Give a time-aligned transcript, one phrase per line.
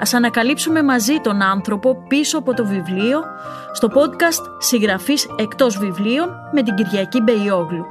[0.00, 3.22] Ας ανακαλύψουμε μαζί τον άνθρωπο πίσω από το βιβλίο
[3.72, 7.84] στο podcast «Συγγραφής εκτός βιβλίων» με την Κυριακή Μπεϊόγλου.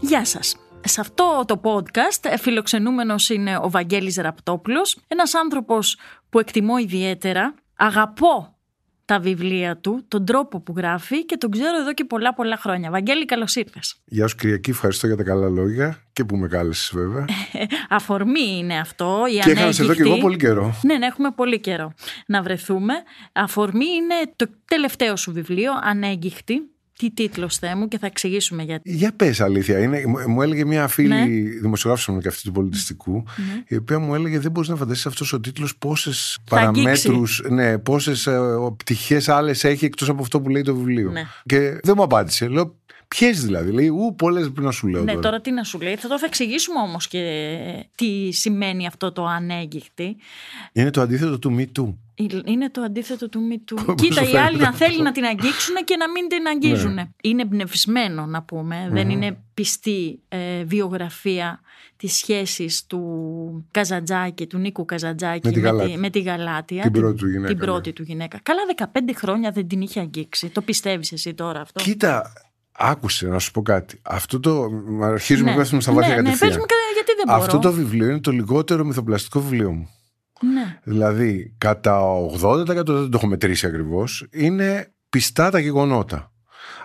[0.00, 0.56] Γεια σας.
[0.84, 5.98] Σε αυτό το podcast φιλοξενούμενος είναι ο Βαγγέλης Ραπτόπουλος, ένας άνθρωπος
[6.30, 8.55] που εκτιμώ ιδιαίτερα, αγαπώ
[9.06, 12.90] τα βιβλία του, τον τρόπο που γράφει και τον ξέρω εδώ και πολλά πολλά χρόνια.
[12.90, 13.96] Βαγγέλη, καλώς ήρθες.
[14.04, 17.24] Γεια σου Κυριακή, ευχαριστώ για τα καλά λόγια και που με κάλεσες βέβαια.
[17.88, 20.74] Αφορμή είναι αυτό, η Και είχα σε εδώ και εγώ πολύ καιρό.
[20.82, 21.92] Ναι, ναι, έχουμε πολύ καιρό
[22.26, 22.94] να βρεθούμε.
[23.32, 26.62] Αφορμή είναι το τελευταίο σου βιβλίο, Ανέγκυχτη,
[26.98, 28.92] τι τίτλος Θεέ μου και θα εξηγήσουμε γιατί.
[28.92, 29.78] Για πες, αλήθεια.
[29.78, 31.24] Είναι, μου, μου έλεγε μια φίλη Ναι.
[31.60, 33.62] δημοσιογράφος μου και αυτή του πολιτιστικού, Ναι.
[33.68, 36.82] η οποία μου έλεγε δεν μπορείς να φανταστείς αυτός ο τίτλος πόσες Θα αγγίξει.
[36.82, 38.28] παραμέτρους, ναι, πόσες
[38.76, 41.10] πτυχές άλλες έχει εκτός από αυτό που λέει το βιβλίο.
[41.10, 41.22] Ναι.
[41.46, 42.48] Και δεν μου απάντησε.
[42.48, 42.76] Λέω,
[43.08, 43.70] ποιε δηλαδή.
[43.72, 45.02] Λέει, ου, πολλές πρέπει να σου λέω.
[45.02, 45.22] Ναι, τώρα.
[45.22, 45.96] τώρα τι να σου λέει.
[45.96, 50.16] Θα το θα εξηγήσουμε όμως και τι σημαίνει αυτό το ανέγκυχτη.
[50.72, 51.94] Είναι το αντίθετο του Me Too.
[52.44, 53.74] Είναι το αντίθετο του μη του.
[53.74, 56.28] Πώς Κοίτα, σου οι άλλοι φαίνεται να αυτό; θέλουν να την αγγίξουν και να μην
[56.28, 56.94] την αγγίζουν.
[56.94, 57.08] Ναι.
[57.22, 58.88] Είναι εμπνευσμένο, να πούμε.
[58.90, 61.60] Δεν είναι πιστή ε, βιογραφία
[61.96, 65.94] της σχέσης του Καζαντζάκη, του Νίκου Καζαντζάκη Με τη Γαλάτια.
[65.94, 66.82] τη, με τη Γαλάτια.
[66.82, 67.64] Την πρώτη του γυναίκα, Την ναι.
[67.64, 68.40] πρώτη του γυναίκα.
[68.42, 68.60] Καλά
[68.94, 70.48] 15 χρόνια δεν την είχε αγγίξει.
[70.48, 72.32] Το πιστεύεις εσύ τώρα αυτό; Κοίτα,
[72.78, 74.00] άκουσε να σου πω κάτι.
[74.02, 74.68] Αυτό το.
[75.02, 75.54] Αρχίζουμε ναι.
[75.56, 76.50] να πέφτουμε στα βάθια ναι, ναι, κατευθείαν.
[76.50, 77.38] πες μου κα- γιατί δεν μπορώ.
[77.40, 79.88] Αυτό το βιβλίο είναι το λιγότερο μυθοπλαστικό βιβλίο μου.
[80.54, 80.78] Ναι.
[80.82, 82.00] Δηλαδή, κατά
[82.42, 86.30] 80% δεν το έχω μετρήσει ακριβώς, είναι πιστά τα γεγονότα.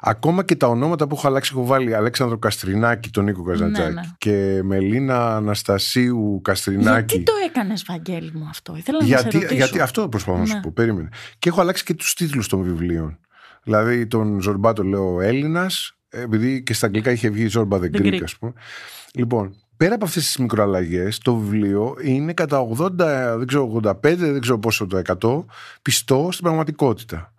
[0.01, 4.01] Ακόμα και τα ονόματα που έχω αλλάξει, έχω βάλει Αλέξανδρο Καστρινάκη, τον Νίκο Καζαντζάκη Ναι,
[4.01, 4.07] ναι.
[4.17, 7.15] και Μελίνα Αναστασίου Καστρινάκη.
[7.15, 9.53] Γιατί το έκανες Βαγγέλη μου αυτό; Ήθελα να σε γιατί, ρωτήσω.
[9.55, 10.61] γιατί αυτό προσπαθώ να σου Ναι.
[10.61, 10.71] πω.
[10.71, 11.09] Περίμενε.
[11.39, 13.19] Και έχω αλλάξει και τους τίτλους των βιβλίων.
[13.63, 17.95] Δηλαδή, τον Ζορμπά το λέω Έλληνας, επειδή και στα αγγλικά είχε βγει Ζόρμπα the The
[17.95, 18.23] Greek, Greek.
[18.23, 18.53] ας πούμε.
[19.13, 24.39] Λοιπόν, πέρα από αυτές τις μικροαλλαγές, το βιβλίο είναι κατά 80, δεν ξέρω, 85, δεν
[24.41, 25.45] ξέρω πόσο το 100,
[25.81, 27.33] πιστό στην πραγματικότητα.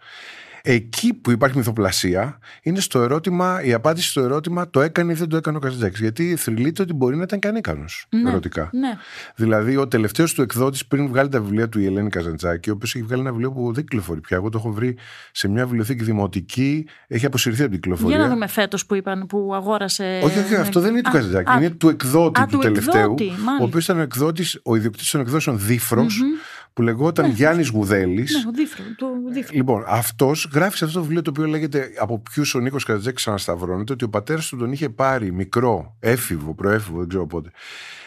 [0.64, 5.28] Εκεί που υπάρχει μυθοπλασία είναι στο ερώτημα, η απάντηση στο ερώτημα το έκανε ή δεν
[5.28, 5.96] το έκανε ο Καζαντζάκη.
[6.00, 8.70] Γιατί θρυλείται ότι μπορεί να ήταν και ανίκανος Ναι, ερωτικά.
[8.72, 8.88] Ναι.
[9.34, 12.94] Δηλαδή, ο τελευταίος του εκδότης πριν βγάλει τα βιβλία του η Ελένη Καζαντζάκη, ο οποίος
[12.94, 14.36] έχει βγάλει ένα βιβλίο που δεν κυκλοφορεί πια.
[14.36, 14.96] Εγώ το έχω βρει
[15.32, 18.16] σε μια βιβλιοθήκη δημοτική, έχει αποσυρθεί από την κυκλοφορία.
[18.16, 20.20] Για να δούμε φέτος που είπαν που αγόρασε.
[20.24, 21.50] Όχι, όχι, αυτό δεν είναι του Α, Καζαντζάκη.
[21.50, 23.00] α, είναι του εκδότη α, του, του τελευταίου.
[23.00, 23.56] εκδότη, μάλιστα.
[23.60, 26.20] ο οποίος ήταν ο, εκδότης, ο ιδιοκτήτης των εκδόσεων Δίφρος,
[26.72, 28.32] που λεγόταν Γιάννης Γουδέλης.
[28.34, 29.56] Ναι, ο Δίφρο, του Δίφρο.
[29.56, 33.22] Λοιπόν, αυτός γράφει σε αυτό το βιβλίο το οποίο λέγεται Από ποιους ο Νίκος Καζαντζάκη
[33.28, 37.50] ανασταυρώνεται, ότι ο πατέρας του τον είχε πάρει μικρό, έφηβο, προέφηβο, δεν ξέρω πότε,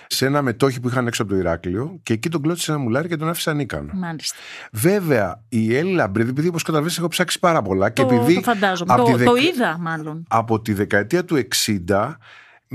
[0.08, 3.08] σε ένα μετόχι που είχαν έξω από το Ηράκλειο και εκεί τον κλώτησε ένα μουλάρι
[3.08, 3.90] και τον άφησε ανίκανο.
[3.94, 4.38] Μάλιστα.
[4.72, 8.36] Βέβαια, η Έλλη Λαμπρίδη, επειδή όπως καταλαβαίνεις, έχω ψάξει πάρα πολλά και το, επειδή.
[8.36, 8.94] το φαντάζομαι.
[8.94, 10.24] από Το, τη το δεκα- είδα, μάλλον.
[10.30, 11.48] από τη δεκαετία του
[11.88, 12.16] 60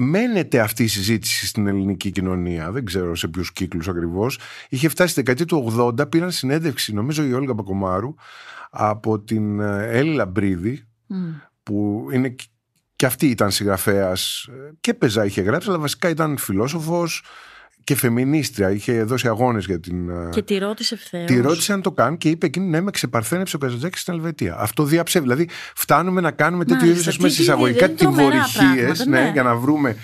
[0.02, 2.70] μένεται αυτή η συζήτηση στην ελληνική κοινωνία.
[2.70, 4.38] Δεν ξέρω σε ποιους κύκλους ακριβώς.
[4.68, 8.14] Είχε φτάσει στη δεκαετία του 80, πήραν συνέντευξη, νομίζω η Όλγα Πακομάρου,
[8.70, 11.28] από την ε, Έλλη Λαμπρίδη, Μμ.
[11.62, 12.48] που είναι κι-
[12.96, 14.48] και αυτή ήταν συγγραφέας
[14.80, 17.22] και πεζά είχε γράψει, αλλά βασικά ήταν φιλόσοφος
[17.84, 18.70] και φεμινίστρια.
[18.70, 20.08] Είχε δώσει αγώνες για την.
[20.10, 21.24] ε, Και τη ρώτησε ευθέως.
[21.26, 24.56] Τη ρώτησε αν το κάνει και είπε εκείνη ναι, με ξεπαρθένεψε ο Καζαντζάκης στην Ελβετία.
[24.58, 25.24] Αυτό διαψεύει.
[25.24, 27.10] Δηλαδή, φτάνουμε να κάνουμε τέτοιου είδους Μάλιστα.
[27.10, 29.30] ας πούμε, Τι- τι- εισαγωγικά είναι τρομερά τιμωρυχίε πράγματα, ναι, ναι.
[29.32, 29.96] για να βρούμε.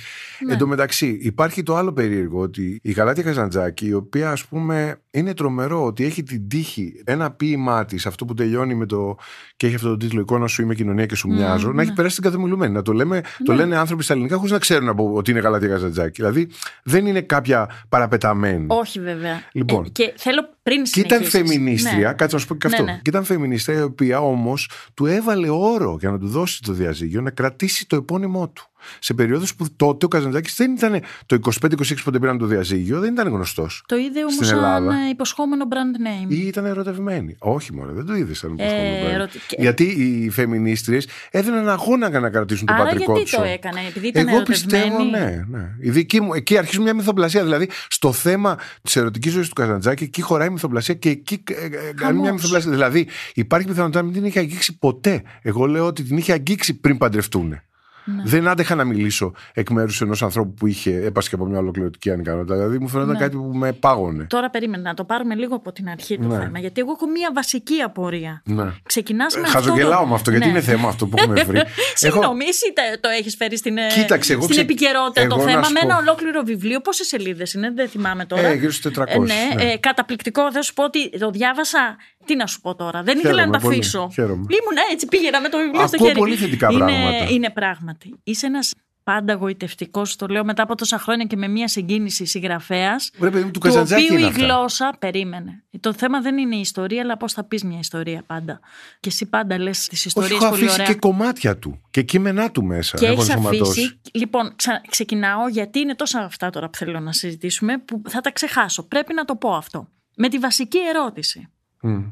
[0.45, 0.53] Ναι.
[0.53, 5.01] Εν τω μεταξύ, υπάρχει το άλλο περίεργο ότι η Γαλάτια Καζαντζάκη, η οποία ας πούμε
[5.11, 9.17] είναι τρομερό ότι έχει την τύχη ένα ποίημά της, αυτό που τελειώνει με το.
[9.57, 12.15] και έχει αυτό το τίτλο Εικόνα σου είμαι κοινωνία και σου μοιάζω, να έχει περάσει
[12.15, 12.73] την καθεμιλουμένη.
[12.73, 13.59] Να το, λέμε, το Ναι.
[13.59, 16.22] λένε άνθρωποι στα ελληνικά χωρίς να ξέρουν από, ότι είναι Γαλάτια Καζαντζάκη.
[16.22, 16.49] Δηλαδή
[16.83, 18.66] δεν είναι κάποια παραπεταμένη.
[18.69, 19.43] Όχι, βέβαια.
[19.53, 19.84] Λοιπόν.
[19.84, 21.51] Ε, και θέλω πριν Και ήταν συνεχίσεις.
[21.51, 22.15] φεμινίστρια, Ναι.
[22.15, 22.87] κάτσε να σου πω και Ναι, αυτό.
[22.87, 22.93] ναι.
[23.03, 27.21] Και ήταν φεμινίστρια η οποία όμως του έβαλε όρο για να του δώσει το διαζύγιο
[27.21, 28.71] να κρατήσει το επώνυμό του.
[28.98, 33.12] Σε περιόδους που τότε ο Καζαντζάκης δεν ήταν το 25-26 που πήραν το διαζύγιο, δεν
[33.12, 33.83] ήταν γνωστός.
[33.86, 34.92] Το είδε όμως Στην σαν Ελλάδα.
[34.94, 36.30] ε, υποσχόμενο brand name.
[36.33, 37.36] Ή ήταν ερωτευμένη.
[37.38, 39.15] Όχι μόνο, δεν το είδες σαν Ε, υποσχόμενο πράγμα.
[39.15, 43.36] ερωτη- και- Γιατί οι φεμινίστριες έδιναν αγώνα για να κρατήσουν το Άρα πατρικό γιατί του.
[43.36, 45.24] το έκανε, επειδή ήταν Εγώ πιστεύω, ερωτευμένη.
[45.24, 45.71] ναι, ναι.
[45.80, 47.42] Η δική μου, εκεί αρχίζει μια μυθοπλασία.
[47.42, 51.65] Δηλαδή, στο θέμα της ερωτικής ζωής του Καζαντζάκη, εκεί χωράει η μυθοπλασία και εκεί ε,
[51.65, 52.21] ε, κάνει Χαμός.
[52.22, 52.71] μια μυθοπλασία.
[52.71, 55.22] Δηλαδή, υπάρχει πιθανότητα να μην την είχε αγγίξει ποτέ.
[55.42, 57.60] Εγώ λέω ότι την είχε αγγίξει πριν παντρευτούν.
[58.09, 58.23] Ναι.
[58.25, 62.55] Δεν άντεχα να μιλήσω εκ μέρους ενός ανθρώπου που είχε έπασχε από μια ολοκληρωτική ανικανότητα.
[62.55, 63.21] Δηλαδή μου φαίνονταν Ναι.
[63.21, 64.25] κάτι που με πάγωνε.
[64.25, 66.39] Τώρα περίμενε να το πάρουμε λίγο από την αρχή το Ναι.
[66.39, 66.59] θέμα.
[66.59, 68.43] Γιατί εγώ έχω μία βασική απορία.
[68.45, 68.65] Ναι.
[68.87, 69.53] Ξεκινάς με αυτό.
[69.59, 70.51] Χαζογελάω το- με αυτό, γιατί Ναι.
[70.53, 71.57] είναι θέμα αυτό που έχουμε βρει.
[71.59, 75.31] Έχω- Συγγνώμη, εσύ τε- το έχεις φέρει στην, ε, Κοίταξε, εγώ στην ξε- επικαιρότητα εγώ
[75.37, 75.87] το να θέμα σου με πω.
[75.87, 76.81] ένα ολόκληρο βιβλίο.
[76.81, 78.47] Πόσες σελίδες είναι, δεν θυμάμαι τώρα.
[78.47, 79.71] Ε, γύρω στους 400, Ε, ναι, ναι.
[79.73, 80.53] ε, καταπληκτικό.
[80.53, 81.97] Θα σου πω ότι το διάβασα.
[82.27, 83.03] Τι να σου πω τώρα.
[83.03, 84.11] Δεν ήθελα Χαίρομαι να το πολύ, αφήσω.
[84.13, 84.34] χαίρομαι.
[84.34, 86.19] Ήμουν έτσι, πήγαινα με το βιβλίο στο Ακούω χέρι.
[86.19, 87.31] πολύ θετικά είναι, πράγματα.
[87.31, 88.15] Είναι πράγματι.
[88.23, 93.11] Είσαι ένας πάντα γοητευτικός, το λέω μετά από τόσα χρόνια και με μία συγκίνηση συγγραφέας.
[93.21, 94.45] Ρε παιδί μου, του Του Καζαντζάκη οποίου είναι η αυτά.
[94.45, 94.97] γλώσσα.
[94.99, 95.65] Περίμενε.
[95.81, 98.61] Το θέμα δεν είναι η ιστορία, αλλά πώς θα πεις μια ιστορία πάντα.
[99.01, 100.93] Και εσύ πάντα λες τις Όχι, ιστορίες έχω πολύ αφήσει ωραία.
[100.93, 102.97] και κομμάτια του και κείμενά του μέσα.
[102.99, 103.71] Και έχω έχεις ενσωματώσει.
[103.81, 104.01] αφήσει.
[104.13, 104.81] Λοιπόν, ξα...
[104.91, 108.83] ξεκινάω γιατί είναι τόσα αυτά τώρα που θέλω να συζητήσουμε που θα τα ξεχάσω.
[108.83, 109.89] Πρέπει να το πω αυτό.
[110.17, 111.49] Με τη βασική ερώτηση.
[111.83, 112.03] Μμ.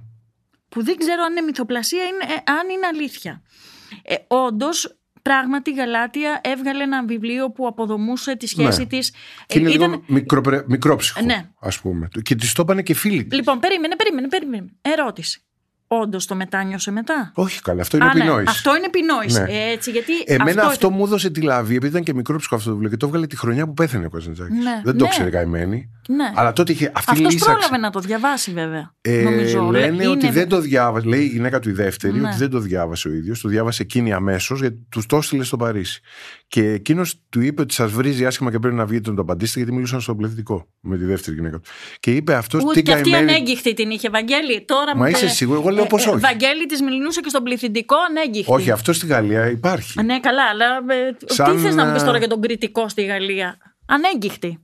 [0.69, 3.43] Που δεν ξέρω αν είναι μυθοπλασία ή είναι- ε, αν είναι αλήθεια.
[4.03, 8.87] Ε, Όντως, πράγματι η Γαλάτια έβγαλε ένα βιβλίο που αποδομούσε τη σχέση Ναι.
[8.87, 9.13] της.
[9.47, 10.63] Και είναι Ε, ήταν- λίγο μικροπρε...
[10.67, 11.51] μικρόψυχο, Ναι.
[11.61, 12.09] ας πούμε.
[12.23, 13.39] Και της το είπανε και φίλοι της.
[13.39, 14.67] Λοιπόν, περίμενε, περίμενε, περίμενε.
[14.81, 15.43] Ερώτηση.
[15.87, 18.47] Όντως το μετάνιωσε μετά; Όχι καλά, αυτό είναι Α, ναι, επινόηση.
[18.51, 19.41] Αυτό είναι επινόηση.
[19.43, 19.71] Ναι.
[19.71, 22.73] Έτσι, γιατί Εμένα αυτό, ήταν- μου έδωσε τη λαβή, επειδή ήταν και μικρόψυχο αυτό το
[22.75, 24.53] βιβλίο και το έβγαλε τη χρονιά που πέθανε ο Καζαντζάκη.
[24.53, 25.11] Ναι, Δεν το ναι.
[25.11, 25.91] ξέρει καημένη.
[26.09, 26.33] Ναι.
[26.35, 27.45] Αλλά τότε είχε αυτή Αυτός λύσαξε.
[27.53, 28.95] πρόλαβε να το διαβάσει, βέβαια.
[29.01, 29.61] Ε, νομίζω.
[29.71, 31.07] λένε Είναι- ότι δεν το διάβασε.
[31.07, 32.29] Λέει η γυναίκα του η δεύτερη Ναι.
[32.29, 33.41] ότι δεν το διάβασε ο ίδιος.
[33.41, 36.01] Το διάβασε εκείνη αμέσως γιατί τους το έστειλε στο Παρίσι.
[36.49, 39.59] Και εκείνος του είπε ότι σας βρίζει άσχημα και πρέπει να βγείτε να το απαντήσετε
[39.59, 41.71] γιατί μιλούσαν στο πληθυντικό με τη δεύτερη γυναίκα του.
[42.01, 43.31] Και είπε αυτός Ούτε τι και αυτή καημένη.
[43.33, 44.65] ανέγκυχτη την είχε, Βαγγέλη.
[44.65, 46.19] Τώρα Μα μου είσαι τε- σίγουρο, εγώ λέω πως όχι.
[46.19, 48.53] Βαγγέλη της μιλούσε και στον πληθυντικό ανέγκυχτη.
[48.53, 49.99] Όχι, αυτό στη Γαλλία υπάρχει.
[50.01, 52.41] Α, Ναι, καλά, αλλά ε, Σαν, τι θες να μου πεις ε, τώρα για τον
[52.41, 54.64] κριτικό στη Γαλλία; Ανέγκυχτη.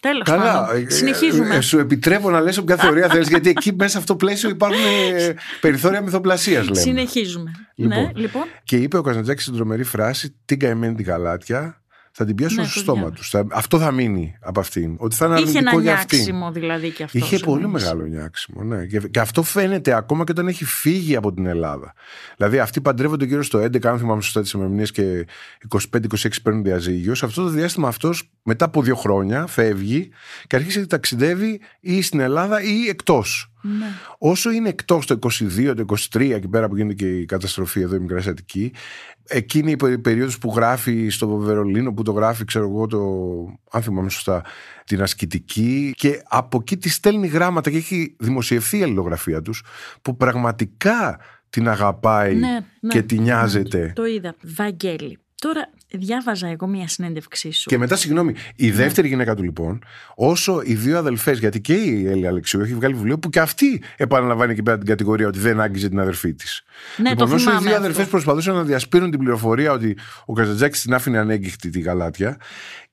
[0.00, 0.64] Τέλος Καλά.
[0.66, 0.86] πάντων.
[0.86, 1.54] ε, Συνεχίζουμε.
[1.56, 4.48] ε, σου επιτρέπω να λες όποια θεωρία θέλει, γιατί εκεί μέσα σε αυτό το πλαίσιο
[4.48, 4.78] υπάρχουν
[5.16, 6.80] ε, περιθώρια μυθοπλασίας, λέμε.
[6.80, 7.50] Συνεχίζουμε.
[7.74, 8.02] Λοιπόν.
[8.02, 8.42] Ναι, λοιπόν.
[8.64, 11.82] Και είπε ο Καζαντζάκης στην τρομερή φράση: Την καημένη την γαλάτια
[12.18, 13.42] θα την πιάσουν Ναι, στο το στόμα διάβασα.
[13.42, 13.56] τους.
[13.56, 14.94] Αυτό θα μείνει από αυτήν.
[14.98, 16.18] Ότι θα είναι Είχε ένα αρνητικό για αυτήν.
[16.18, 17.20] νιάξιμο δηλαδή και αυτός.
[17.20, 18.62] Είχε πολύ μεγάλο νιάξιμο.
[18.62, 18.86] Ναι.
[18.86, 21.92] Και, και αυτό φαίνεται ακόμα και όταν έχει φύγει από την Ελλάδα.
[22.36, 25.26] Δηλαδή, αυτοί παντρεύονται γύρω στο 11, αν θυμάμαι σωστά τις ημερομηνίες, και
[25.68, 27.18] 25-26 παίρνουν διαζύγιος.
[27.18, 30.08] Σε αυτό το διάστημα αυτός, μετά από δύο χρόνια, φεύγει
[30.46, 33.52] και αρχίζει να ταξιδεύει ή στην Ελλάδα ή εκτός.
[33.62, 33.86] Ναι.
[34.18, 37.94] Όσο είναι εκτός το 22, το 23, εκεί πέρα που γίνεται και η καταστροφή εδώ
[37.96, 38.72] η Μικρασιατική,
[39.28, 42.98] εκείνη η περί- περίοδος που γράφει στο Βερολίνο, που το γράφει, ξέρω εγώ, το,
[43.70, 44.42] αν θυμάμαι σωστά,
[44.84, 49.62] την ασκητική και από εκεί τη στέλνει γράμματα και έχει δημοσιευθεί η αλληλογραφία τους
[50.02, 51.20] που πραγματικά
[51.50, 52.92] την αγαπάει Ναι, ναι.
[52.92, 53.78] και τη νοιάζεται.
[53.78, 54.34] Ναι, το είδα.
[54.42, 55.18] Βαγγέλη.
[55.34, 57.68] Τώρα διάβαζα εγώ μία συνέντευξή σου.
[57.68, 62.06] Και μετά, συγγνώμη, η δεύτερη γυναίκα του λοιπόν, όσο οι δύο αδελφές, γιατί και η
[62.06, 65.60] Έλλη Αλεξίου έχει βγάλει βιβλίο που και αυτή επαναλαμβάνει εκεί πέρα την κατηγορία ότι δεν
[65.60, 66.62] άγγιζε την αδερφή της.
[66.96, 67.84] Ναι, λοιπόν, το όσο οι θυμάμαι δύο αυτό.
[67.84, 69.96] αδερφέ προσπαθούσαν να διασπείρουν την πληροφορία ότι
[70.26, 72.36] ο Καζαντζάκης την άφηνε ανέγκυχτη τη γαλάτια,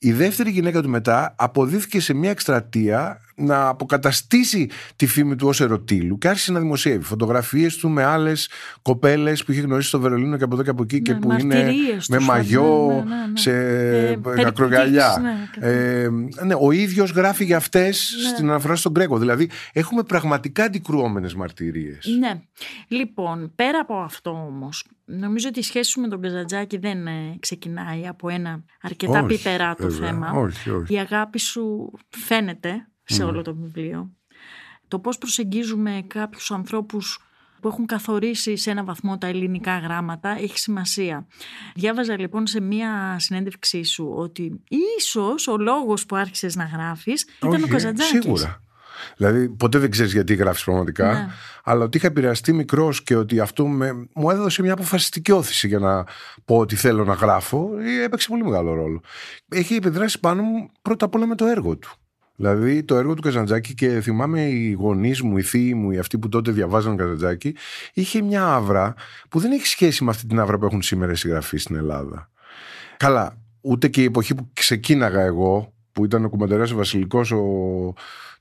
[0.06, 5.62] η δεύτερη γυναίκα του μετά αποδίθηκε σε μια εκστρατεία να αποκαταστήσει τη φήμη του ως
[5.62, 8.50] ερωτήλου και άρχισε να δημοσιεύει φωτογραφίες του με άλλες
[8.82, 11.32] κοπέλες που είχε γνωρίσει στο Βερολίνο και από εδώ και από εκεί και Ναι, που
[11.32, 13.38] είναι μαρτυρίες με τους, μαγιό ναι, ναι, ναι, ναι.
[13.38, 15.22] σε Ε, ακρογαλιά.
[15.22, 18.28] περιπτώσεις, ναι, Ε, ναι, ο ίδιος γράφει για αυτές Ναι.
[18.30, 19.18] στην αναφορά στον Γκρέκο.
[19.18, 22.06] Δηλαδή, έχουμε πραγματικά αντικρουόμενες μαρτυρίες.
[22.20, 22.42] Ναι.
[22.88, 27.38] Λοιπόν, πέρα από αυτό όμως, νομίζω ότι η σχέση σου με τον Καζαντζάκη δεν ε,
[27.40, 30.10] ξεκινάει από ένα αρκετά Όχι, πιπεράτο βέβαια.
[30.10, 30.32] θέμα.
[30.32, 30.94] Όχι, όχι.
[30.94, 34.12] Η αγάπη σου φαίνεται σε όλο το βιβλίο.
[34.88, 37.20] Το πώς προσεγγίζουμε κάποιους ανθρώπους
[37.62, 41.28] που έχουν καθορίσει σε ένα βαθμό τα ελληνικά γράμματα έχει σημασία.
[41.76, 44.64] Διάβαζα λοιπόν σε μία συνέντευξή σου ότι
[44.98, 48.22] ίσως ο λόγος που άρχισες να γράφεις ήταν Όχι, ο ε, Καζαντζάκης.
[48.22, 48.65] Σίγουρα.
[49.18, 51.14] Δηλαδή, ποτέ δεν ξέρεις γιατί γράφεις πραγματικά.
[51.14, 51.28] Ναι.
[51.64, 55.80] Αλλά ότι είχα επηρεαστεί μικρός και ότι αυτό με, μου έδωσε μια αποφασιστική όθηση για
[55.80, 56.04] να
[56.46, 57.70] πω ότι θέλω να γράφω.
[57.80, 59.02] ε, Έπαιξε πολύ μεγάλο ρόλο.
[59.50, 61.90] Έχει επιδράσει πάνω μου πρώτα απ' όλα με το έργο του.
[62.38, 66.20] Δηλαδή το έργο του Καζαντζάκη και θυμάμαι οι γονείς μου, οι θείοι μου, οι αυτοί
[66.20, 67.56] που τότε διαβάζαν Καζαντζάκη,
[67.94, 68.94] είχε μια άβρα
[69.30, 72.30] που δεν έχει σχέση με αυτή την άβρα που έχουν σήμερα οι συγγραφείς στην Ελλάδα.
[72.98, 77.44] Καλά, ούτε και η εποχή που ξεκίναγα εγώ, που ήταν ο κουμαντεράς ο Βασιλικός, ο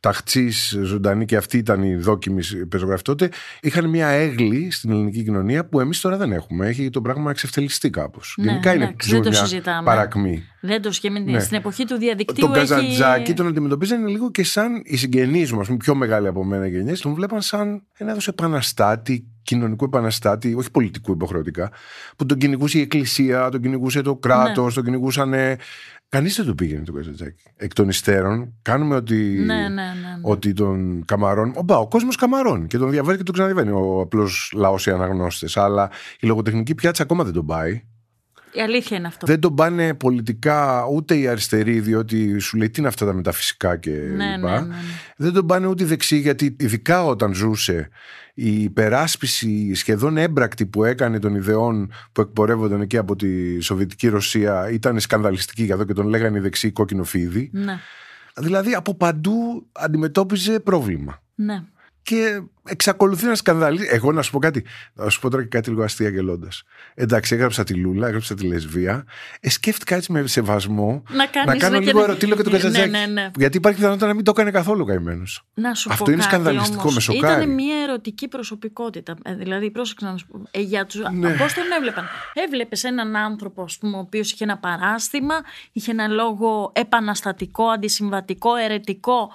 [0.01, 3.29] Ταχτσής ζωντανή και αυτή ήταν η δόκιμη πεζογραφή τότε,
[3.61, 6.67] είχαν μια έγκλη στην ελληνική κοινωνία που εμείς τώρα δεν έχουμε.
[6.67, 8.35] Έχει το πράγμα εξευτελιστεί κάπως.
[8.39, 9.85] Ναι, Γενικά είναι εντάξει, δεν το ζούμε μια συζητάμε.
[9.85, 10.43] παρακμή.
[10.61, 11.39] Δεν το σχέμε Ναι.
[11.41, 12.45] στην εποχή του διαδικτύου.
[12.47, 13.33] Τον Καζαντζάκη έχει...
[13.35, 17.01] τον αντιμετωπίζανε λίγο και σαν οι συγγενείς μου, ας πούμε, πιο μεγάλοι από μένα γενιές,
[17.01, 21.71] τον βλέπαν σαν ένα έδο επαναστάτη, κοινωνικού επαναστάτη, όχι πολιτικού υποχρεωτικά,
[22.17, 24.73] που τον κυνηγούσε η Εκκλησία, τον κυνηγούσε το κράτος, Ναι.
[24.73, 25.35] τον κυνηγούσαν.
[26.09, 27.43] Κανείς δεν τον πήγαινε τον Καζαντζάκη.
[27.57, 30.19] Εκ των υστέρων, κάνουμε ότι, Ναι, ναι, ναι, ναι.
[30.23, 31.53] ότι τον καμαρώνει.
[31.57, 33.77] Ομπά, ο κόσμος καμαρώνει και τον διαβάζει και τον ξαναδιαβαίνει.
[33.77, 35.57] Ο απλός λαός οι αναγνώστες.
[35.57, 37.83] Αλλά η λογοτεχνική πιάτσα ακόμα δεν τον πάει.
[38.57, 39.27] Η αλήθεια είναι αυτό.
[39.27, 43.77] Δεν τον πάνε πολιτικά ούτε οι αριστεροί, διότι σου λέει τι είναι αυτά τα μεταφυσικά
[43.77, 44.61] και Ναι, λοιπά.
[44.61, 44.75] ναι, ναι, ναι.
[45.17, 47.89] Δεν τον πάνε ούτε οι δεξιοί, γιατί ειδικά όταν ζούσε
[48.35, 54.71] η υπεράσπιση σχεδόν έμπρακτη που έκανε των ιδεών που εκπορεύονταν εκεί από τη Σοβιετική Ρωσία
[54.71, 57.51] ήταν σκανδαλιστική για εδώ και τον λέγανε οι δεξιοί κόκκινο φίδι.
[57.53, 57.79] Ναι,
[58.37, 61.23] Δηλαδή από παντού αντιμετώπιζε πρόβλημα.
[61.35, 61.63] ναι.
[62.03, 63.89] Και εξακολουθεί να σκανδαλίζει.
[63.91, 64.65] Εγώ να σου πω κάτι.
[64.95, 66.63] Να σου πω τώρα και κάτι λίγο αστεία γελώντας.
[66.95, 69.05] Εντάξει, έγραψα τη Λούλα, έγραψα τη Λεσβία.
[69.41, 72.59] Ε, σκέφτηκα έτσι με σεβασμό Να κάνεις κάνω ένα λίγο και- ερωτήλο και τον Ναι,
[72.59, 72.91] Καζατζάκη.
[72.91, 73.31] ναι, ναι.
[73.37, 75.43] Γιατί υπάρχει πιθανότητα να μην το έκανε καθόλου καημένος.
[75.55, 76.95] Να σου Αυτό πω είναι κάτι σκανδαλιστικό, όμως.
[76.95, 77.43] με σοκάρει.
[77.43, 79.15] Ήταν μια ερωτική προσωπικότητα.
[79.25, 80.43] Ε, δηλαδή, πρόσεξε να σου πω.
[80.51, 81.01] Ε, για τους...
[81.13, 81.31] Ναι.
[81.37, 82.05] Πώς τον έβλεπαν;
[82.35, 85.35] Έβλεπες έναν άνθρωπο, ας πούμε, ο οποίος είχε ένα παράστημα,
[85.73, 89.31] είχε ένα λόγο επαναστατικό, αντισυμβατικό, ερετικό.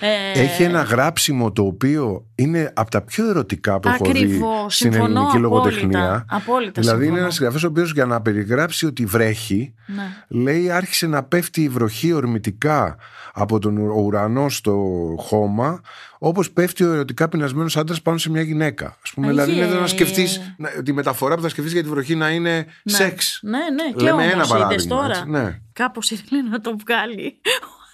[0.00, 4.74] Ε, Έχει ένα γράψιμο το οποίο είναι από τα πιο ερωτικά που έχω δει Ακριβώς,
[4.74, 5.48] στην συμφωνώ ελληνική απόλυτα.
[5.48, 6.24] λογοτεχνία.
[6.28, 7.20] Απόλυτα δηλαδή είναι συμφωνώ.
[7.22, 10.02] ένας συγγραφέας ο οποίος για να περιγράψει ότι βρέχει, Ναι.
[10.28, 12.96] λέει άρχισε να πέφτει η βροχή ορμητικά
[13.34, 14.76] από τον ουρανό στο
[15.18, 15.80] χώμα,
[16.18, 18.86] όπως πέφτει ο ερωτικά πεινασμένος άντρας πάνω σε μια γυναίκα.
[18.86, 19.86] Α πούμε, δηλαδή είναι εδώ να Αγίε.
[19.96, 22.92] σκεφτείς να- τη μεταφορά που θα σκεφτείς για τη βροχή να είναι Ναι.
[22.92, 23.38] σεξ.
[23.42, 24.96] Ναι, ναι, και Λέμε όμως, ένα είδες παράδειγμα.
[24.96, 25.08] τώρα.
[25.18, 25.58] έτσι, ναι.
[25.72, 27.40] Κάπως ήθελε να το βγάλει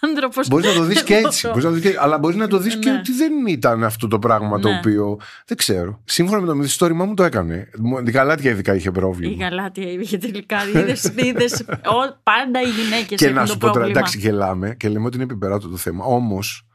[0.02, 0.48] ο άνθρωπος.
[0.48, 1.26] Μπορείς να το δεις και εδώ.
[1.28, 1.46] έτσι.
[1.48, 2.96] Μπορείς να το δεις και- αλλά μπορείς να το δεις και Ναι.
[2.98, 4.76] ότι δεν ήταν αυτό το πράγμα το Ναι.
[4.78, 5.18] οποίο.
[5.46, 6.00] Δεν ξέρω.
[6.04, 7.68] Σύμφωνα με το μυθιστόρημά μου το έκανε.
[7.78, 9.44] Μου- Η Γαλάτια ειδικά είχε Η πρόβλημα.
[9.44, 10.56] Γαλάτια είχε τελικά.
[10.68, 13.98] Είδες, είδες, ο- πάντα οι γυναίκες Και έχουν να το σου πω τώρα, πρόβλημα.
[13.98, 16.04] εντάξει, γελάμε και λέμε ότι είναι επιπεράτο το θέμα.
[16.04, 16.66] Όμως,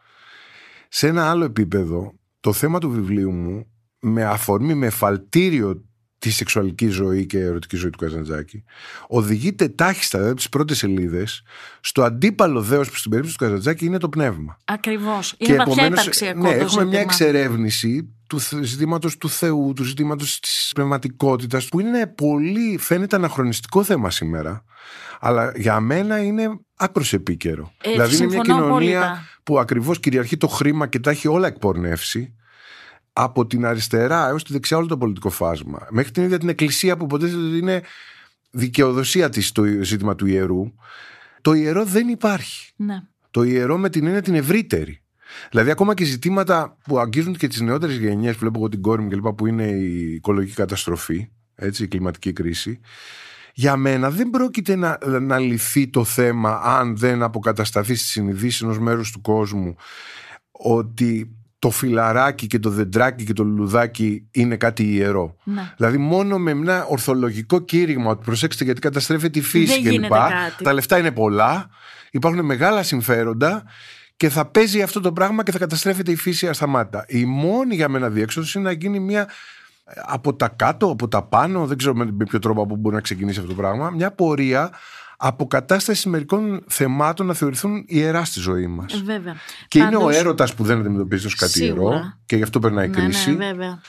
[0.89, 3.65] σε ένα άλλο επίπεδο, το θέμα του βιβλίου μου,
[3.99, 5.81] με αφορμή, με εφαλτήριο
[6.23, 8.63] τη σεξουαλική ζωή και ερωτική ζωή του Καζαντζάκη,
[9.07, 11.43] οδηγείται τάχιστα, δηλαδή τις πρώτες σελίδες,
[11.81, 14.57] στο αντίπαλο δέος που στην περίπτωση του Καζαντζάκη είναι το πνεύμα.
[14.65, 15.35] Ακριβώς.
[15.37, 17.01] Είναι βαθιά επομένως, υπαρξιακό ναι, το έχουμε μια ζήτημα.
[17.01, 24.11] εξερεύνηση του ζητήματος του Θεού, του ζητήματος της πνευματικότητας, που είναι πολύ, φαίνεται αναχρονιστικό θέμα
[24.11, 24.63] σήμερα.
[25.19, 27.73] Αλλά για μένα είναι άκρος επίκαιρο.
[27.81, 29.27] Ε, δηλαδή είναι μια συμφωνώ κοινωνία απόλυτα.
[29.43, 32.33] που ακριβώς κυριαρχεί το χρήμα και τα έχει όλα εκπορνεύσει.
[33.13, 35.87] Από την αριστερά έως τη δεξιά όλο το πολιτικό φάσμα.
[35.89, 37.81] Μέχρι την ίδια την εκκλησία που υποτίθεται ότι είναι
[38.51, 40.73] δικαιοδοσία της το ζήτημα του ιερού.
[41.41, 43.01] Το ιερό δεν υπάρχει Ναι.
[43.31, 45.01] το ιερό με την έννοια την ευρύτερη.
[45.49, 49.01] Δηλαδή, ακόμα και ζητήματα που αγγίζουν και τις νεότερες γενιές, που βλέπω εγώ την κόρη
[49.01, 52.79] μου και λοιπά, που είναι η οικολογική καταστροφή, έτσι, η κλιματική κρίση,
[53.53, 58.79] για μένα δεν πρόκειται να, να λυθεί το θέμα αν δεν αποκατασταθεί στη συνειδήση ενός
[58.79, 59.75] μέρους του κόσμου
[60.51, 65.35] ότι το φιλαράκι και το δεντράκι και το λουλουδάκι είναι κάτι ιερό.
[65.43, 65.73] Ναι.
[65.77, 69.91] Δηλαδή, μόνο με ένα ορθολογικό κήρυγμα ότι προσέξτε γιατί καταστρέφεται η φύση Δεν κλπ.
[69.91, 70.63] γίνεται κάτι.
[70.63, 71.69] Τα λεφτά είναι πολλά,
[72.11, 73.63] υπάρχουν μεγάλα συμφέροντα
[74.17, 77.05] και θα παίζει αυτό το πράγμα και θα καταστρέφεται η φύση ασταμάτητα.
[77.07, 79.21] Η μόνη για μένα διέξοδος είναι να γίνει μια
[79.85, 82.95] ε, από τα κάτω, από τα πάνω, δεν ξέρω με με ποιο τρόπο που μπορεί
[82.95, 84.71] να ξεκινήσει αυτό το πράγμα, μια πορεία
[85.25, 88.93] αποκατάσταση μερικών θεμάτων να θεωρηθούν ιερά στη ζωή μας.
[88.93, 89.35] Ε, βέβαια.
[89.67, 91.95] Και είναι ο Πάντως- έρωτας που δεν αντιμετωπίζει ως κάτι Σίγουρα.
[91.95, 93.81] ιερό και γι' αυτό περνάει Ναι, κρίση ναι, βέβαια.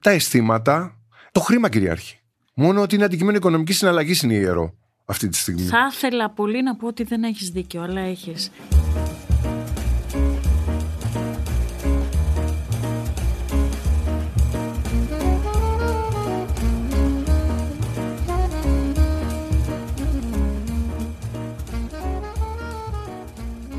[0.00, 0.96] τα αισθήματα,
[1.32, 2.16] το χρήμα κυριάρχει.
[2.54, 4.74] Μόνο ότι είναι αντικείμενο οικονομικής συναλλαγής είναι ιερό
[5.04, 5.62] αυτή τη στιγμή.
[5.62, 8.50] Θα ήθελα πολύ να πω ότι δεν έχεις δίκιο, αλλά έχεις.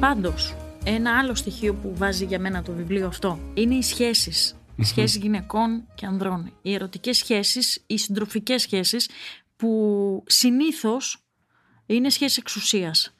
[0.03, 4.55] Πάντως, ένα άλλο στοιχείο που βάζει για μένα το βιβλίο αυτό είναι οι σχέσεις.
[4.75, 6.53] Οι σχέσεις γυναικών και ανδρών.
[6.61, 9.09] Οι ερωτικές σχέσεις, οι συντροφικές σχέσεις
[9.55, 11.17] που συνήθως
[11.85, 13.15] είναι σχέσεις εξουσίας.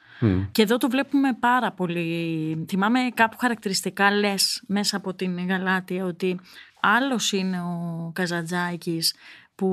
[0.52, 2.66] Και εδώ το βλέπουμε πάρα πολύ.
[2.68, 6.40] Θυμάμαι κάπου χαρακτηριστικά λες μέσα από την Γαλάτια ότι
[6.82, 9.16] άλλος είναι ο Καζατζάκης
[9.56, 9.68] που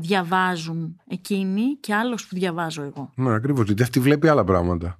[0.00, 3.10] διαβάζουν εκείνοι και άλλος που διαβάζω εγώ.
[3.14, 3.66] Ναι, ακριβώς.
[3.66, 4.98] Γιατί αυτή βλέπει άλλα πράγματα.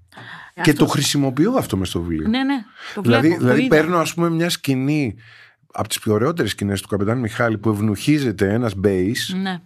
[0.62, 2.28] Και Αυτό- το χρησιμοποιώ αυτό μες στο βιβλίο.
[2.28, 2.54] Ναι, ναι,
[2.94, 3.20] το βλέπω.
[3.22, 3.76] δηλαδή, το δηλαδή είδα.
[3.76, 5.14] παίρνω, ας πούμε, μια σκηνή
[5.72, 9.34] από τις πιο ωραιότερες σκηνές του Καπετάν Μιχάλη που ευνοχίζεται ένας μπέις.
[9.42, 9.58] Ναι.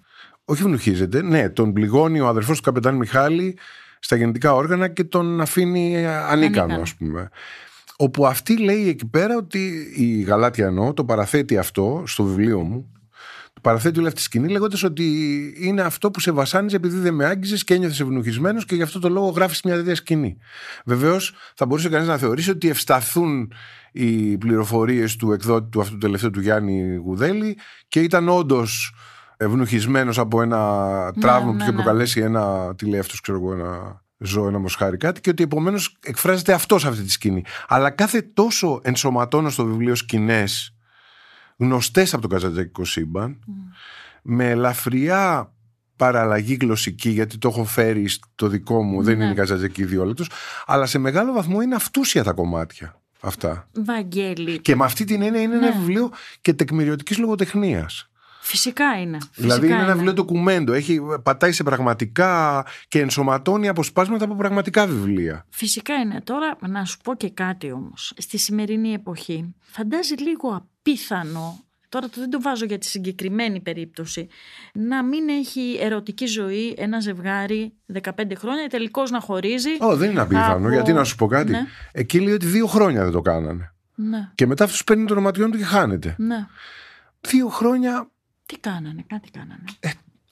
[0.45, 3.59] Όχι ευνοχίζεται, ναι, τον πληγώνει ο αδερφός του Καπετάν Μιχάλη
[3.99, 6.81] στα γεννητικά όργανα και τον αφήνει ε, ανίκανο, Ανίκανο.
[6.83, 7.29] ας πούμε.
[7.97, 12.93] Όπου αυτή λέει εκεί πέρα ότι η Γαλάτια εννοώ, το παραθέτει αυτό στο βιβλίο μου.
[13.59, 15.05] Το παραθέτει όλη αυτή τη σκηνή λέγοντας ότι
[15.61, 18.99] είναι αυτό που σε βασάνιζε επειδή δεν με άγγιζες και ένιωθες ευνοχισμένος και γι' αυτό
[18.99, 20.37] το λόγο γράφεις μια τέτοια σκηνή.
[20.85, 23.53] Βεβαίως θα μπορούσε κανείς να θεωρήσει ότι ευσταθούν
[23.93, 28.95] οι πληροφορίες του εκδότη του αυτού του τελευταίου του Γιάννη Γουδέλη και ήταν όντως
[29.37, 30.59] ευνοχισμένος από ένα
[31.21, 31.77] τραύμα που ναι, είχε ναι.
[31.77, 32.75] προκαλέσει ένα.
[32.75, 36.81] Τι λέει αυτό, ξέρω εγώ, ένα ζώο, ένα μοσχάρι, κάτι και ότι επομένως εκφράζεται αυτός
[36.81, 37.45] σε αυτή τη σκηνή.
[37.69, 40.78] Αλλά κάθε τόσο ενσωματώνω στο βιβλίο σκηνές
[41.59, 43.39] γνωστές από το καζατζακικό σύμπαν,
[44.23, 45.53] με ελαφριά
[45.97, 49.25] παραλλαγή γλωσσική, γιατί το έχω φέρει στο δικό μου, δεν Ναι.
[49.25, 50.25] είναι καζατζική διόλεπτο.
[50.67, 53.69] Αλλά σε μεγάλο βαθμό είναι αυτούσια τα κομμάτια αυτά.
[53.85, 54.61] Βαγγέλη.
[54.61, 55.67] Και με αυτή την έννοια είναι Ναι.
[55.67, 56.11] ένα βιβλίο
[56.41, 58.08] και τεκμηριωτικής λογοτεχνίας.
[58.41, 59.19] Φυσικά είναι.
[59.35, 60.73] Δηλαδή Φυσικά είναι ένα βιβλίο ντοκουμέντο.
[60.73, 65.47] Έχει, πατάει σε πραγματικά και ενσωματώνει αποσπάσματα από πραγματικά βιβλία.
[65.51, 66.21] Φυσικά είναι.
[66.25, 68.13] Τώρα να σου πω και κάτι όμως.
[68.17, 74.29] Στη σημερινή εποχή φαντάζει λίγο απίθανο, τώρα το δεν το βάζω για τη συγκεκριμένη περίπτωση,
[74.73, 79.71] να μην έχει ερωτική ζωή ένα ζευγάρι 15 χρόνια τελικώς να χωρίζει.
[79.81, 80.57] Ω, δεν είναι απίθανο.
[80.67, 81.67] Από- Γιατί να σου πω κάτι; Ναι.
[81.93, 83.73] Εκεί λέει ότι δύο χρόνια δεν το κάνανε.
[83.95, 86.15] Ναι, Και μετά αυτός παίρνει το ονοματιόν του και χάνεται.
[86.19, 86.47] ναι.
[87.21, 88.11] Δύο χρόνια.
[88.49, 89.65] Τι κάνανε, κάτι κάνανε.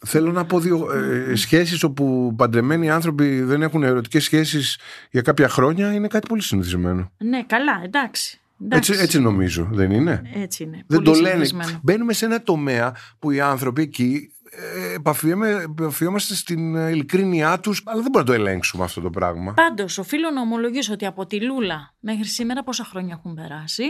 [0.07, 4.79] Θέλω να πω δύο ε, σχέσεις όπου παντρεμένοι άνθρωποι δεν έχουν ερωτικές σχέσεις
[5.11, 7.11] για κάποια χρόνια είναι κάτι πολύ συνηθισμένο.
[7.19, 8.41] Ναι, καλά, εντάξει.
[8.65, 8.91] εντάξει.
[8.93, 10.85] Έτσι, έτσι νομίζω, δεν είναι; Έτσι είναι.
[10.87, 11.45] Δεν Πολύ το λένε.
[11.45, 11.81] συνηθισμένο.
[11.83, 17.83] Μπαίνουμε σε ένα τομέα που οι άνθρωποι εκεί ε, επαφιέμε- επαφιόμαστε στην ε, ειλικρίνειά τους
[17.85, 19.53] αλλά δεν μπορούμε να το ελέγξουμε αυτό το πράγμα.
[19.55, 23.83] Πάντως, οφείλω να ομολογήσω ότι από τη Λούλα μέχρι σήμερα πόσα χρόνια έχουν περάσει.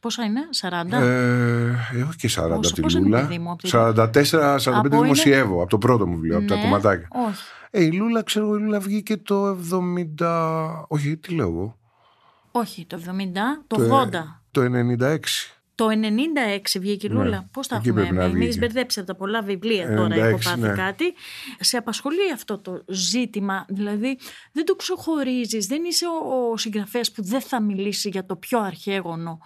[0.00, 0.92] Πόσα είναι, 40.
[0.92, 3.20] Ε, έχω και 40 από τη πόσο είναι, Λούλα.
[3.20, 6.54] παιδί μου, από τη- 44-45 Από είναι- δημοσιεύω από το πρώτο μου βιβλίο, από τα
[6.56, 7.08] Ναι, κομματάκια.
[7.28, 7.42] Όχι.
[7.70, 10.84] Ε, η Λούλα, ξέρω, η Λούλα βγήκε το 70.
[10.88, 11.78] Όχι, τι λέω εγώ.
[12.50, 14.42] Όχι, το 70, το, Το, ε, 80.
[14.50, 15.18] Το 96.
[15.74, 17.38] Το 96 βγήκε η Λούλα.
[17.38, 18.58] Ναι, Πώς τα εκεί έχουμε, πρέπει να με έχει βγήκε.
[18.58, 20.14] μπερδέψει από τα πολλά βιβλία τώρα.
[20.14, 20.72] Έχω 96, πάθει ναι.
[20.72, 21.04] κάτι.
[21.60, 24.18] Σε απασχολεί αυτό το ζήτημα; Δηλαδή,
[24.52, 25.66] δεν το ξεχωρίζεις.
[25.66, 29.38] Δεν είσαι ο, ο συγγραφέας που δεν θα μιλήσει για το πιο αρχαίγωνο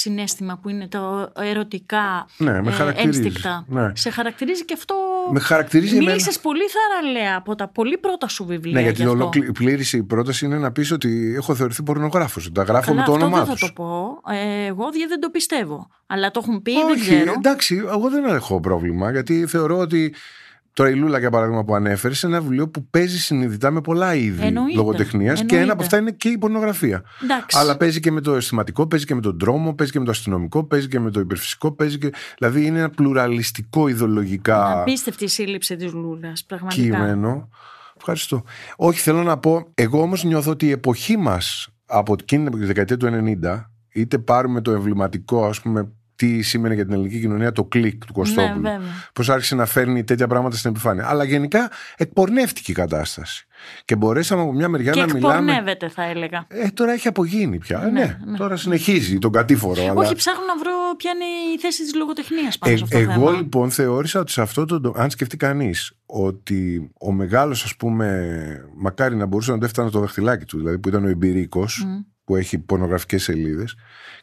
[0.00, 3.20] συνέστημα που είναι το ερωτικά Ναι, με ε, χαρακτηρίζει.
[3.22, 3.64] ένστικτα.
[3.68, 3.90] Ναι.
[3.94, 4.94] Σε χαρακτηρίζει και αυτό.
[5.32, 6.10] Με χαρακτηρίζει εμένα.
[6.10, 8.72] Μίλησες πολύ θαραλέα από τα πολύ πρώτα σου βιβλία.
[8.74, 9.28] Ναι, γιατί γι' η αυτό.
[9.38, 12.52] ολοκλήρηση η πρόταση είναι να πεις ότι έχω θεωρηθεί πορνογράφος.
[12.52, 13.60] Τα γράφω Καλά, με το αυτό όνομά δεν τους.
[13.60, 14.20] θα το πω.
[14.32, 15.88] Ε, εγώ δια- δεν το πιστεύω.
[16.06, 17.32] Αλλά το έχουν πει, δεν Όχι, ξέρω.
[17.36, 20.14] εντάξει, εγώ δεν έχω πρόβλημα γιατί θεωρώ ότι.
[20.76, 24.14] Τώρα η Λούλα, για παράδειγμα, που ανέφερες, είναι ένα βιβλίο που παίζει συνειδητά με πολλά
[24.14, 25.62] είδη Εννοείται, λογοτεχνίας και εννοείται.
[25.62, 27.02] ένα από αυτά είναι και η πορνογραφία.
[27.22, 27.58] Εντάξει.
[27.58, 30.10] Αλλά παίζει και με το αισθηματικό, παίζει και με τον τρόμο, παίζει και με το
[30.10, 31.72] αστυνομικό, παίζει και με το υπερφυσικό.
[31.72, 32.10] Παίζει και...
[32.38, 36.82] Δηλαδή είναι ένα πλουραλιστικό ιδεολογικά Απίστευτη η σύλληψη της Λούλας, πραγματικά.
[36.82, 37.48] κείμενο.
[37.96, 38.42] Ευχαριστώ.
[38.76, 42.96] Όχι, θέλω να πω, εγώ όμως νιώθω ότι η εποχή μας από εκείνη τη δεκαετία
[42.96, 43.08] του
[43.42, 48.04] 90, είτε πάρουμε το εμβληματικό, ας πούμε, τι σήμαινε για την ελληνική κοινωνία το κλικ
[48.06, 48.60] του Κωστόπουλου.
[48.60, 48.92] Ναι, βέβαια.
[49.12, 51.08] Πώς άρχισε να φέρνει τέτοια πράγματα στην επιφάνεια.
[51.08, 53.46] Αλλά γενικά εκπορνεύτηκε η κατάσταση.
[53.84, 55.34] Και μπορέσαμε από μια μεριά Και να μιλάμε.
[55.34, 56.44] εκπορνεύεται, θα έλεγα.
[56.48, 57.82] Ε, τώρα έχει απογίνει πια.
[57.82, 58.36] Ε, Ναι, ναι, ναι.
[58.36, 59.82] τώρα συνεχίζει τον κατήφορο.
[59.82, 59.92] αλλά...
[59.92, 63.02] Όχι, ψάχνω να βρω ποια είναι η θέση της λογοτεχνίας πάνω Ε, σε αυτό το
[63.02, 63.30] εγώ θέμα.
[63.38, 64.80] λοιπόν θεώρησα ότι σε αυτό το.
[64.80, 68.26] το- Αν σκεφτεί κανείς ότι ο μεγάλος, ας πούμε,
[68.76, 71.86] μακάρι να μπορούσε να το έφτανε το δαχτυλάκι του, δηλαδή που ήταν ο Εμπειρίκος,
[72.26, 73.74] που έχει πορνογραφικές σελίδες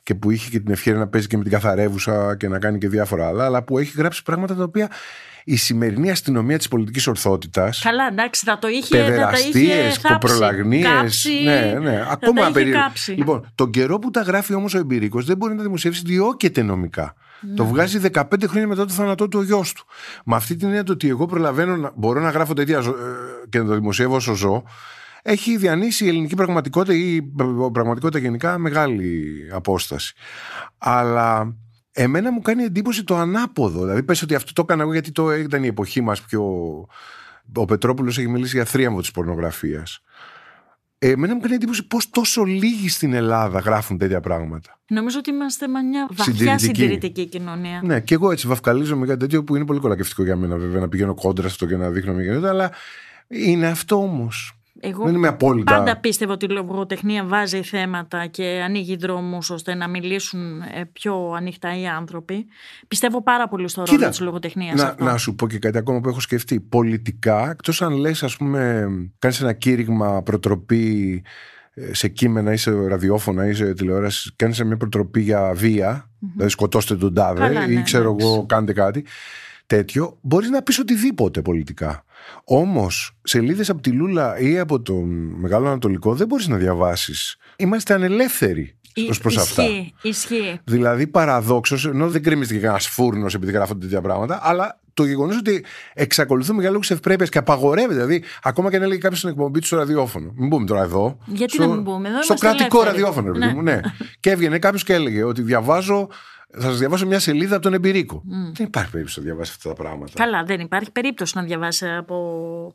[0.03, 2.77] και που είχε και την ευκαιρία να παίζει και με την καθαρεύουσα και να κάνει
[2.77, 4.89] και διάφορα άλλα, αλλά που έχει γράψει πράγματα τα οποία
[5.45, 7.81] η σημερινή αστυνομία της πολιτικής ορθότητας.
[7.83, 10.87] Καλά, εντάξει, θα το είχε, θα τα είχε Παιδεραστίες, θάψει, κοπρολαγνίες.
[10.87, 11.91] κάψει, Ναι, ναι.
[11.97, 12.81] θα Ακόμα τα είχε περίεργο.
[12.81, 13.11] κάψει.
[13.11, 16.61] Λοιπόν, τον καιρό που τα γράφει όμως ο Εμπειρίκο δεν μπορεί να τα δημοσιεύσει, διώκεται
[16.61, 17.13] νομικά.
[17.41, 17.53] Ναι.
[17.55, 19.85] Το βγάζει 15 χρόνια μετά το θάνατό του ο γιος του.
[20.25, 23.47] Με αυτή την έννοια το ότι εγώ προλαβαίνω να μπορώ να γράφω τέτοια ζω- ε,
[23.49, 24.63] και να το δημοσιεύω όσο ζω,
[25.25, 27.31] έχει διανύσει η ελληνική πραγματικότητα ή η
[27.71, 30.13] πραγματικότητα γενικά μεγάλη απόσταση.
[30.77, 31.55] Αλλά
[31.91, 33.79] εμένα μου κάνει εντύπωση το ανάποδο.
[33.79, 36.43] Δηλαδή, πες ότι αυτό το έκανα εγώ γιατί το ήταν η εποχή μας πιο.
[37.55, 40.01] Ο Πετρόπουλος έχει μιλήσει για θρίαμβο της πορνογραφίας.
[40.97, 44.79] Εμένα μου κάνει εντύπωση πώς τόσο λίγοι στην Ελλάδα γράφουν τέτοια πράγματα.
[44.88, 46.65] Νομίζω ότι είμαστε μια βαθιά Συντηρητική.
[46.65, 47.81] συντηρητική κοινωνία.
[47.83, 50.88] Ναι, και εγώ έτσι βαφκαλίζομαι κάτι τέτοιο που είναι πολύ κολακευτικό για μένα, βέβαια, να
[50.88, 52.71] πηγαίνω κόντρα στο και να δείχνω μια γενότητα, αλλά
[53.27, 54.57] είναι αυτό όμως.
[54.85, 55.75] Εγώ Δεν είμαι απόλυτα.
[55.75, 61.31] πάντα πίστευα ότι η λογοτεχνία βάζει θέματα και ανοίγει δρόμους ώστε να μιλήσουν ε, πιο
[61.35, 62.45] ανοιχτά οι άνθρωποι.
[62.87, 65.03] Πιστεύω πάρα πολύ στο ρόλο Κοίτα, της λογοτεχνίας να, αυτό.
[65.03, 66.59] να σου πω και κάτι ακόμα που έχω σκεφτεί.
[66.59, 68.87] Πολιτικά, εκτός αν λες, ας πούμε,
[69.19, 71.21] κάνεις ένα κήρυγμα προτροπή
[71.73, 76.51] ε, σε κείμενα ή σε ραδιόφωνα ή σε τηλεόραση, κάνεις μια προτροπή για βία, δηλαδή
[76.51, 78.27] σκοτώστε τον τάδε Καλά, ή ναι, ξέρω εντάξει.
[78.27, 79.05] εγώ, κάντε κάτι
[79.65, 82.03] τέτοιο, μπορείς να πεις οτιδήποτε πολιτικά.
[82.43, 85.09] Όμως, σελίδες από τη Λούλα ή από τον
[85.39, 87.38] Μεγάλο Ανατολικό δεν μπορείς να διαβάσεις.
[87.55, 89.63] Είμαστε ανελεύθεροι Ι- ως προς αυτά.
[89.63, 90.59] Ισχύει, ισχύει.
[90.63, 95.38] Δηλαδή, παραδόξως, ενώ δεν κρέμιζε και κανένας φούρνος επειδή γράφονται τέτοια πράγματα, αλλά το γεγονός
[95.38, 97.93] ότι εξακολουθούμε για λόγους ευπρέπειας και απαγορεύεται.
[97.93, 100.31] Δηλαδή, ακόμα και αν έλεγε κάποιος στην εκπομπή του στο ραδιόφωνο.
[100.36, 101.17] Μην πούμε τώρα εδώ.
[101.25, 103.01] Γιατί στο, να μην πούμε, εδώ Στο είμαστε κρατικό ελεύθεροι.
[103.03, 103.53] ραδιόφωνο, ρε παιδί Ναι.
[103.53, 103.79] μου, ναι.
[104.19, 106.07] και έβγαινε κάποιος και έλεγε ότι διαβάζω.
[106.55, 108.23] Θα σας διαβάσω μια σελίδα από τον Εμπειρίκο.
[108.53, 110.11] Δεν υπάρχει περίπτωση να διαβάσεις αυτά τα πράγματα.
[110.15, 112.73] Καλά, δεν υπάρχει περίπτωση να διαβάσει από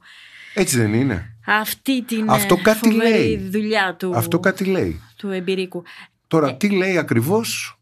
[0.55, 1.37] Έτσι δεν είναι.
[1.47, 3.37] αυτή την Αυτό ε, κάτι φοβερή λέει.
[3.37, 5.01] δουλειά του, Αυτό κάτι λέει.
[5.17, 5.83] του εμπειρίκου.
[6.27, 7.79] Τώρα, τι λέει ακριβώς;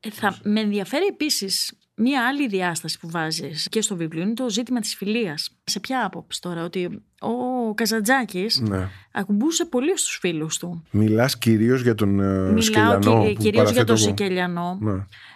[0.00, 4.50] Ε, θα, με ενδιαφέρει επίσης Μία άλλη διάσταση που βάζεις και στο βιβλίο είναι το
[4.50, 5.50] ζήτημα της φιλίας.
[5.68, 8.88] Σε ποια άποψη τώρα, ότι ο Καζαντζάκης Ναι.
[9.12, 10.84] ακουμπούσε πολύ στους φίλους του.
[10.90, 13.00] Μιλάς κυρίως για τον ε, Μιλάω Σκελιανό.
[13.00, 14.04] κυρίω που για παραθέτω τον εγώ.
[14.06, 14.78] Σικελιανό.
[14.80, 14.92] Ναι.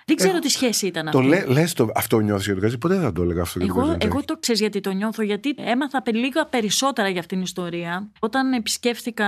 [0.07, 1.31] Δεν ξέρω τι σχέση ήταν Το αυτή.
[1.31, 3.68] λέ, λες το, αυτό νιώθεις για τον Καζαντζάκη; Ποτέ δεν θα το έλεγα αυτό για
[3.68, 4.12] τον Εγώ, Καζαντζάκη.
[4.16, 8.11] εγώ το ξέρεις γιατί το νιώθω, γιατί έμαθα πε- λίγα περισσότερα για αυτήν την ιστορία.
[8.18, 9.27] Όταν επισκέφθηκα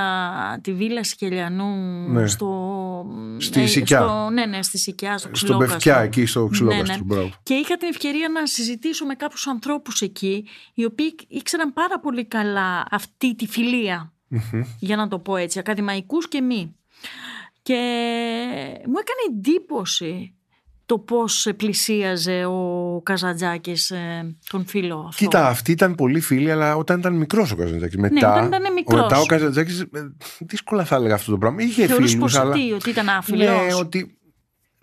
[0.63, 1.65] τη βίλα Σικελιανού
[2.13, 2.27] Ναι.
[2.27, 3.07] στο.
[3.39, 4.01] Στη ε, Σικιά.
[4.01, 5.73] Στο, ναι, ναι, στη Σικιά, στο Στον Ξυλόκαστρο.
[5.75, 6.87] Πευκιά, εκεί στο Ξυλόκαστρο.
[6.87, 7.03] Ναι, ναι.
[7.05, 7.31] Μπράβο.
[7.43, 12.25] Και είχα την ευκαιρία να συζητήσω με κάποιους ανθρώπους εκεί, οι οποίοι ήξεραν πάρα πολύ
[12.27, 14.13] καλά αυτή τη φιλία,
[14.79, 16.77] για να το πω έτσι, ακαδημαϊκούς και μη.
[17.63, 17.75] Και
[18.87, 20.35] μου έκανε εντύπωση
[20.87, 25.25] το πώς πλησίαζε ο Καζαντζάκης ε, τον φίλο αυτό.
[25.25, 27.97] Κοίτα, αυτή ήταν πολύ φίλη, αλλά όταν ήταν μικρός ο Καζαντζάκης.
[27.97, 29.01] Μετά, όταν ήταν μικρός.
[29.01, 29.85] μετά ο Καζαντζάκης.
[30.39, 31.63] δύσκολα θα έλεγα αυτό το πράγμα.
[31.63, 32.55] Είχε Θεωρείς φίλους, πως αλλά.
[32.55, 34.19] τι, ότι ήταν άφιλος; Ναι, ότι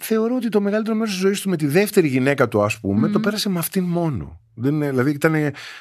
[0.01, 3.07] θεωρώ ότι το μεγαλύτερο μέρος της ζωής του με τη δεύτερη γυναίκα του, ας πούμε,
[3.09, 4.39] το πέρασε με αυτήν μόνο.
[4.53, 5.35] Δεν, είναι- δηλαδή ήταν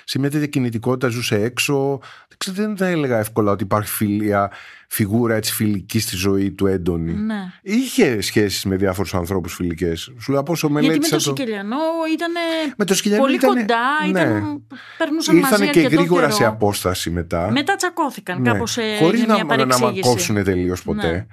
[0.04, 1.98] σε μια τέτοια κινητικότητα, ζούσε έξω.
[2.28, 4.50] Δεν, ξέρω, δεν θα έλεγα εύκολα ότι υπάρχει φιλία,
[4.88, 7.12] φιγούρα έτσι φιλική στη ζωή του έντονη.
[7.12, 7.35] Ναι.
[7.62, 10.12] Είχε σχέσεις με διάφορους ανθρώπους φιλικές.
[10.20, 11.11] Σου λέω από όσο Γιατί με μελέτησα.
[11.11, 11.76] τον Σικελιανό
[12.14, 12.33] ήταν
[12.76, 13.76] με το Σκυλιανό πολύ ήτανε- κοντά,
[14.12, 14.20] ναι.
[14.20, 14.62] ήταν,
[14.98, 16.35] περνούσαν μαζί Ήρθανε και αρκετό γρήγορα καιρό.
[16.37, 17.50] σε απόσταση μετά.
[17.50, 18.50] Μετά τσακώθηκαν Ναι.
[18.52, 20.00] κάπως ε, Χωρίς για να, μια να παρεξήγηση.
[20.06, 21.11] μακώσουν τελείως ποτέ.
[21.11, 21.26] Ναι.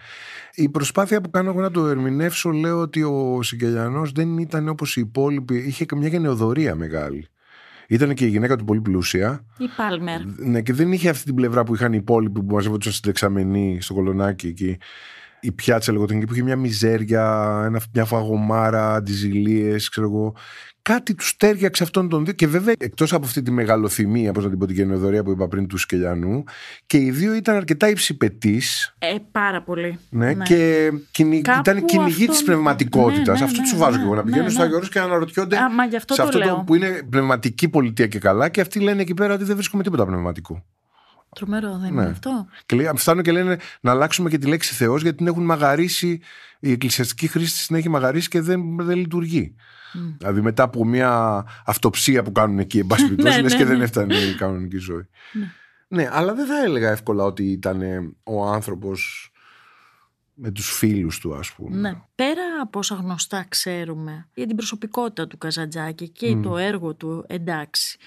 [0.60, 4.96] Η προσπάθεια που κάνω εγώ να το ερμηνεύσω λέω ότι ο Σικελιανός δεν ήταν όπως
[4.98, 7.28] οι υπόλοιποι, είχε και μια γενεοδορία μεγάλη.
[7.88, 9.46] Ήταν και η γυναίκα του πολύ πλούσια.
[9.58, 10.20] Η Πάλμερ.
[10.26, 13.78] Ναι, και δεν είχε αυτή την πλευρά που είχαν οι υπόλοιποι που μαζεύονταν στην δεξαμενή,
[13.82, 14.78] στο κολονάκι εκεί.
[15.40, 17.24] Η πιάτσα λεγόταν εκεί που είχε μια μιζέρια,
[17.66, 20.36] ένα, μια φαγωμάρα, αντιζηλίες, ξέρω εγώ.
[20.88, 22.34] Κάτι του τέριαξε αυτόν τον δύο.
[22.34, 25.48] Και βέβαια, εκτός από αυτή τη μεγαλοθυμία, πώς να την πω, την γενεοδορία που είπα
[25.48, 26.44] πριν του Σκελιανού,
[26.86, 28.96] και οι δύο ήταν αρκετά υψηπετής.
[29.00, 30.00] Ε, πάρα πολύ.
[30.10, 31.42] Ναι, και κυνη...
[31.42, 33.40] Κάπου ήταν κυνηγή αυτό- της πνευματικότητας.
[33.40, 34.16] Ναι, ναι, αυτό ναι, του βάζω ναι, και εγώ.
[34.16, 34.52] Να ναι, πηγαίνουν ναι.
[34.54, 36.64] στο Άγιο Όρος και να αναρωτιόνται Α, μα γι' αυτό σε το αυτό λέω.
[36.66, 40.06] που είναι πνευματική πολιτεία και καλά, και αυτοί λένε εκεί πέρα ότι δεν βρίσκουμε τίποτα
[40.06, 40.66] πνευματικό.
[41.36, 42.02] Τρομερό δεν Ναι.
[42.02, 42.48] είναι αυτό.
[42.66, 46.20] Και λέει, φτάνουν και λένε να αλλάξουμε και τη λέξη Θεός γιατί την έχουν μαγαρίσει.
[46.60, 49.56] Η εκκλησιαστική χρήση την έχει μαγαρίσει και δεν, δεν λειτουργεί.
[50.18, 53.66] Δηλαδή μετά από μια αυτοψία που κάνουν εκεί, εν πάση περιπτώσει, Ναι, λες ναι, και
[53.66, 53.84] δεν ναι.
[53.84, 55.08] έφτανε η κανονική ζωή.
[55.88, 59.32] Ναι, αλλά δεν θα έλεγα εύκολα ότι ήταν ε, ο άνθρωπος
[60.34, 61.78] με τους φίλους του, ας πούμε.
[61.78, 62.02] Ναι.
[62.16, 67.98] Πέρα από όσα γνωστά ξέρουμε για την προσωπικότητα του Καζαντζάκη και το έργο του, εντάξει,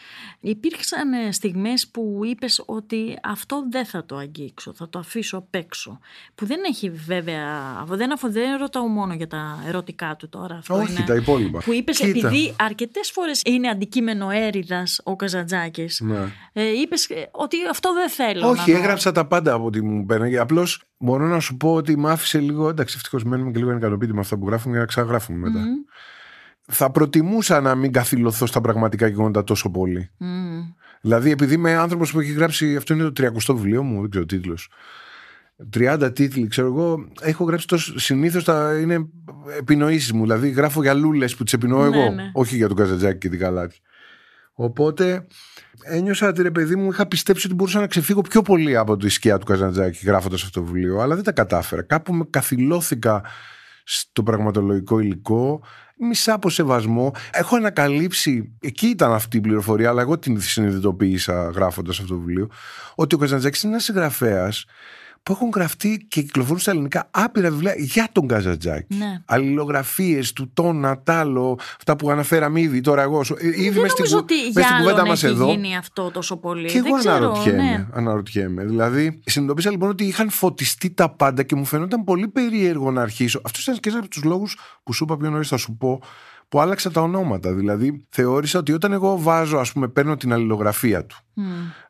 [0.41, 5.55] υπήρξαν ε, στιγμές που είπες ότι αυτό δεν θα το αγγίξω, θα το αφήσω απ'
[5.55, 5.99] έξω.
[6.35, 7.45] Που δεν έχει βέβαια,
[7.89, 10.55] δεν, αφο, δεν ρωτάω μόνο για τα ερωτικά του τώρα.
[10.55, 11.59] Αυτό Όχι, είναι, τα υπόλοιπα.
[11.65, 12.27] Που είπες Κοίτα.
[12.29, 16.33] επειδή αρκετές φορές είναι αντικείμενο έρηδας ο Καζαντζάκης, Ναι.
[16.53, 18.83] ε, είπες ε, ότι αυτό δεν θέλω Όχι, να δω.
[18.85, 20.37] έγραψα τα πάντα από ό,τι μου πέρανε.
[20.37, 22.69] Απλώς μπορώ να σου πω ότι με άφησε λίγο.
[22.69, 25.65] Εντάξει, ευτυχώς μένουμε και λίγο ικανοποιητοί με αυτά που γράφουμε για να ξαναγράφουμε μετά.
[26.73, 30.11] Θα προτιμούσα να μην καθυλωθώ στα πραγματικά γεγονότα τόσο πολύ.
[30.17, 30.61] Μμμ.
[31.01, 32.77] Δηλαδή, επειδή είμαι άνθρωπος που έχει γράψει.
[32.77, 34.71] Αυτό είναι το 30ο βιβλίο μου, δεν ξέρω τίτλος.
[35.77, 37.09] 30 τίτλοι, ξέρω εγώ.
[37.21, 37.99] Έχω γράψει τόσο.
[37.99, 38.45] Συνήθως
[38.83, 39.09] είναι
[39.59, 40.23] επινοήσεις μου.
[40.23, 42.11] Δηλαδή, γράφω για λούλες που τις επινοώ Ναι, εγώ.
[42.15, 42.31] ναι.
[42.33, 43.81] Όχι για τον Καζατζάκη και την Καλάτη.
[44.53, 45.27] Οπότε
[45.85, 49.09] ένιωσα ότι ρε παιδί μου είχα πιστέψει ότι μπορούσα να ξεφύγω πιο πολύ από τη
[49.09, 51.83] σκιά του Καζαντζάκη γράφοντας αυτό το βιβλίο, αλλά δεν τα κατάφερα.
[51.83, 53.23] Κάπου με καθυλώθηκα
[53.93, 55.61] στο πραγματολογικό υλικό,
[55.97, 57.15] μισά από σεβασμό.
[57.33, 62.51] Έχω ανακαλύψει, εκεί ήταν αυτή η πληροφορία, αλλά εγώ την συνειδητοποίησα γράφοντας αυτό το βιβλίο,
[62.95, 64.65] ότι ο Καζαντζάκη είναι ένας συγγραφέας
[65.23, 68.97] που έχουν γραφτεί και κυκλοφορούν στα ελληνικά άπειρα βιβλία για τον Καζαντζάκη.
[68.97, 69.23] Ναι.
[69.27, 73.25] Αλληλογραφίες του, τόνα, τάλο, αυτά που αναφέραμε ήδη τώρα εγώ.
[73.25, 75.33] σου- Ήδη δεν μες στην, νομίζω κου- ότι μες για στην κουβέντα άλλον μας έχει
[75.33, 75.51] εδώ.
[75.51, 76.69] γίνει αυτό τόσο πολύ.
[76.69, 77.87] Και εγώ δεν ξέρω, αναρωτιέμαι, ναι.
[77.93, 78.65] αναρωτιέμαι.
[78.65, 83.41] Δηλαδή, συνειδητοποίησα λοιπόν ότι είχαν φωτιστεί τα πάντα και μου φαινόταν πολύ περίεργο να αρχίσω.
[83.45, 86.03] Αυτός ήταν και ένας από τους λόγους που σου είπα πιο νωρίς, θα σου πω,
[86.49, 87.53] που άλλαξα τα ονόματα.
[87.55, 91.17] Δηλαδή, θεώρησα ότι όταν εγώ βάζω, ας πούμε, παίρνω την αλληλογραφία του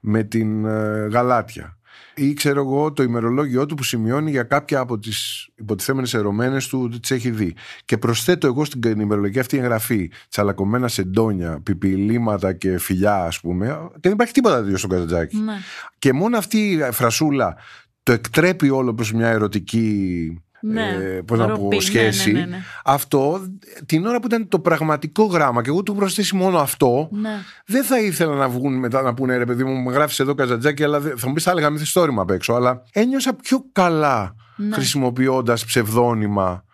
[0.00, 1.78] με την ε, γαλάτια
[2.20, 6.82] ή ξέρω εγώ το ημερολόγιο του που σημειώνει για κάποια από τις υποτιθέμενες ερωμένες του
[6.84, 7.54] ότι τις έχει δει.
[7.84, 13.66] Και προσθέτω εγώ στην ημερολογική αυτή εγγραφή τσαλακωμένα σεντόνια, πιπιλήματα και φιλιά, ας πούμε.
[13.92, 15.36] Και δεν υπάρχει τίποτα τέτοιο στον Καζαντζάκη.
[15.36, 15.52] Ναι.
[15.98, 17.56] Και μόνο αυτή η φρασούλα
[18.02, 22.32] το εκτρέπει όλο προς μια ερωτική Ναι, ε, πώς να ροπή, πω, ναι, σχέση.
[22.32, 22.58] ναι, ναι, ναι.
[22.84, 23.40] Αυτό
[23.86, 27.30] την ώρα που ήταν το πραγματικό γράμμα και εγώ του προσθέσει μόνο αυτό, Ναι.
[27.66, 30.84] δεν θα ήθελα να βγουν μετά να πούνε ρε παιδί μου, μου γράφεις εδώ καζατζάκι,
[30.84, 32.52] αλλά δεν- θα μου πεις θα έλεγα μυθιστόρημα απ' έξω.
[32.52, 34.74] Αλλά ένιωσα πιο καλά Ναι.
[34.74, 36.64] χρησιμοποιώντας ψευδόνυμα.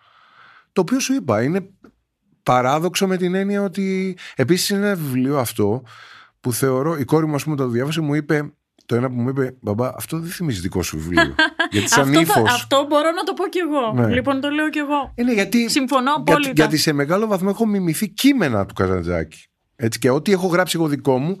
[0.73, 1.69] Το οποίο σου είπα είναι
[2.43, 5.83] παράδοξο με την έννοια ότι επίσης είναι ένα βιβλίο αυτό
[6.39, 8.51] που θεωρώ, η κόρη μου, ας πούμε, το διάβασε, μου είπε.
[8.85, 11.35] Το ένα που μου είπε, Μπαμπά, αυτό δεν θυμίζει δικό σου βιβλίο.
[11.71, 12.53] Γιατί σαν αυτό, θα- ύφος.
[12.53, 14.07] αυτό μπορώ να το πω κι εγώ.
[14.07, 14.13] Ναι.
[14.13, 15.11] Λοιπόν, το λέω κι εγώ.
[15.15, 16.51] Είναι γιατί, Συμφωνώ γιατί, απόλυτα.
[16.55, 19.45] γιατί σε μεγάλο βαθμό έχω μιμηθεί κείμενα του Καζαντζάκη.
[19.75, 21.37] Έτσι, και ό,τι έχω γράψει εγώ δικό μου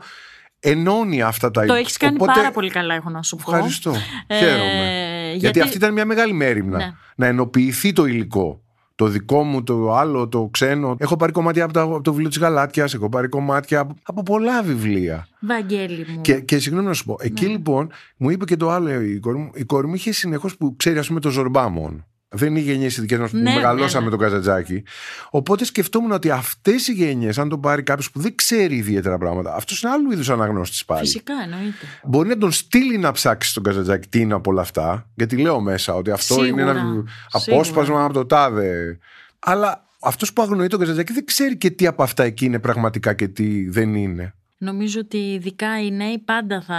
[0.59, 3.51] ενώνει αυτά τα Το έχεις κάνει Οπότε, πάρα πολύ καλά, έχω να σου πω.
[3.55, 3.93] Ευχαριστώ.
[4.27, 5.27] Ε, Χαίρομαι.
[5.29, 5.37] Γιατί...
[5.37, 6.77] γιατί- αυτή ήταν μια μεγάλη μέρημνα.
[6.77, 6.91] Ναι.
[7.15, 8.61] Να ενοποιηθεί το υλικό.
[8.97, 10.95] Το δικό μου, το άλλο, το ξένο.
[10.99, 14.23] Έχω πάρει κομμάτια από, τα, από το βιβλίο της Γαλάτιας, έχω πάρει κομμάτια από, από
[14.23, 15.27] πολλά βιβλία.
[15.39, 16.21] Βαγγέλη μου.
[16.21, 17.51] Και, και συγγνώμη να σου πω, εκεί Ναι.
[17.51, 19.49] λοιπόν μου είπε και το άλλο η κόρη μου.
[19.53, 22.05] Η κόρη μου είχε συνεχώς που ξέρει, ας πούμε, το ζορμπά μόνο.
[22.29, 24.17] Δεν είναι οι γενιές οι δικές μας που Ναι, μεγαλώσαμε ναι, ναι.
[24.17, 24.83] τον Καζατζάκη.
[25.29, 29.55] Οπότε σκεφτόμουν ότι αυτές οι γενιές, αν το πάρει κάποιος που δεν ξέρει ιδιαίτερα πράγματα,
[29.55, 30.99] αυτός είναι άλλου είδους αναγνώστης πάλι.
[30.99, 31.85] Φυσικά εννοείται.
[32.03, 35.09] Μπορεί να τον στείλει να ψάξει τον Καζατζάκη τι είναι από όλα αυτά.
[35.15, 37.03] Γιατί λέω μέσα ότι αυτό Σίγουρα, είναι ένα σίγουρα.
[37.31, 38.97] απόσπασμα από το τάδε.
[39.39, 43.13] Αλλά αυτός που αγνοεί τον Καζατζάκη δεν ξέρει και τι από αυτά εκεί είναι πραγματικά
[43.13, 44.33] και τι δεν είναι.
[44.59, 46.75] Νομίζω ότι ειδικά οι νέοι πάντα θα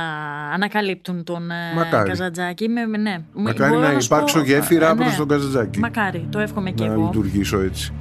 [0.54, 2.08] ανακαλύπτουν τον ε, Μακάρι.
[2.08, 2.68] Καζαντζάκη.
[2.68, 3.18] Με, ναι.
[3.32, 5.02] Μακάρι Μπορώ να σου πω- υπάρξω γέφυρα Ε, ναι.
[5.02, 5.78] προς τον Καζατζάκη.
[5.78, 7.02] Μακάρι, το εύχομαι και να εγώ.
[7.04, 7.92] λειτουργήσω έτσι.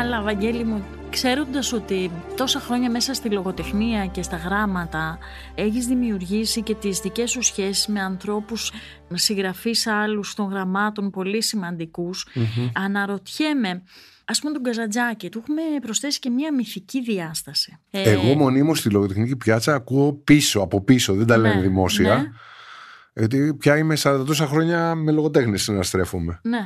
[0.00, 5.18] Αλλά, Βαγγέλη μου, ξέροντας ότι τόσα χρόνια μέσα στη λογοτεχνία και στα γράμματα
[5.54, 8.72] έχεις δημιουργήσει και τις δικές σου σχέσεις με ανθρώπους
[9.14, 12.26] συγγραφείς άλλους των γραμμάτων πολύ σημαντικούς,
[12.72, 13.82] αναρωτιέμαι,
[14.24, 17.78] ας πούμε τον Καζαντζάκη, του έχουμε προσθέσει και μια μυθική διάσταση.
[17.90, 22.14] Ε, Εγώ μονίμως στη λογοτεχνική πιάτσα ακούω πίσω, από πίσω, δεν τα Ναι, λένε δημόσια.
[22.16, 22.30] ναι.
[23.14, 26.38] Γιατί πια είμαι 40 τόσα χρόνια με λογοτέχνες συναστρέφομαι.
[26.42, 26.58] Ναι.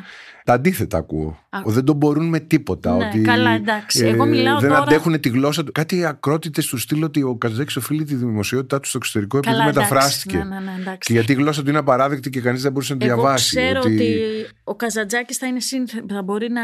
[0.45, 1.39] Τα αντίθετα ακούω.
[1.51, 1.61] Α.
[1.65, 2.97] Δεν τον μπορούν με τίποτα.
[2.97, 4.07] Ναι, ότι, καλά, εντάξει.
[4.07, 5.73] Εγώ μιλάω δεν τώρα- αντέχουν τη γλώσσα του.
[5.73, 9.69] Κάτι ακρότητες του στείλω ότι ο Καζαντζάκη οφείλει τη δημοσιότητά του στο εξωτερικό επειδή Καλά,
[9.69, 9.89] εντάξει.
[9.93, 10.37] μεταφράστηκε.
[10.37, 10.99] Ναι, ναι, ναι, εντάξει.
[10.99, 13.57] Και γιατί η γλώσσα του είναι απαράδεκτη και κανείς δεν μπορούσε να τη Εγώ διαβάσει.
[13.57, 14.15] ξέρω ότι...
[14.65, 16.63] ο Καζαντζάκης θα, είναι σύνθ- θα μπορεί να...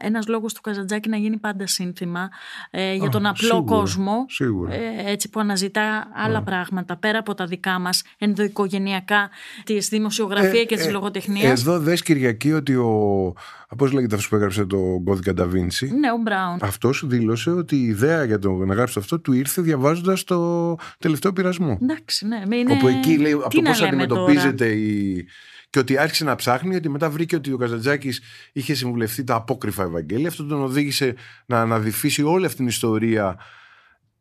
[0.00, 2.28] ένας λόγος του Καζαντζάκη να γίνει πάντα σύνθημα
[2.70, 4.74] ε, για Α, τον απλό σίγουρα, κόσμο σίγουρα.
[4.74, 8.82] ε, έτσι που αναζητά άλλα πράγματα πέρα από τα δικά μας ενδοοικογενειακά
[9.64, 11.50] τη δημοσιογραφία και τη Ε, ε, λογοτεχνία.
[11.50, 13.32] Εδώ δες Κυριακή ότι ο.
[13.76, 15.86] Πώς λέγεται αυτός που έγραψε το κώδικα Νταβίντσι.
[15.86, 16.58] Ναι, ο Μπράουν.
[16.62, 21.32] Αυτός δήλωσε ότι η ιδέα για το να γράψει αυτό του ήρθε διαβάζοντας το τελευταίο
[21.32, 21.78] πειρασμό.
[21.82, 22.56] Εντάξει, ναι.
[22.56, 22.72] Είναι...
[22.72, 25.26] Όπου εκεί λέει από Τι το να πώ λέμε αντιμετωπίζεται η.
[25.70, 29.82] Και ότι άρχισε να ψάχνει, ότι μετά βρήκε ότι ο Καζαντζάκης είχε συμβουλευτεί τα απόκριφα
[29.82, 30.28] Ευαγγέλια.
[30.28, 31.14] Αυτό τον οδήγησε
[31.46, 33.36] να αναδυφίσει όλη αυτή την ιστορία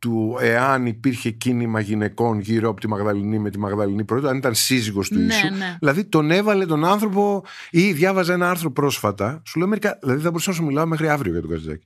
[0.03, 4.53] του εάν υπήρχε κίνημα γυναικών γύρω από τη Μαγδαληνή με τη Μαγδαληνή πρώτα, αν ήταν
[4.55, 5.47] σύζυγος του Ναι, Ιησού.
[5.57, 5.75] ναι.
[5.79, 9.41] Δηλαδή τον έβαλε τον άνθρωπο ή διάβαζα ένα άρθρο πρόσφατα.
[9.45, 11.85] Σου λέω μερικά, δηλαδή θα μπορούσα να σου μιλάω μέχρι αύριο για τον Καζαντζάκη.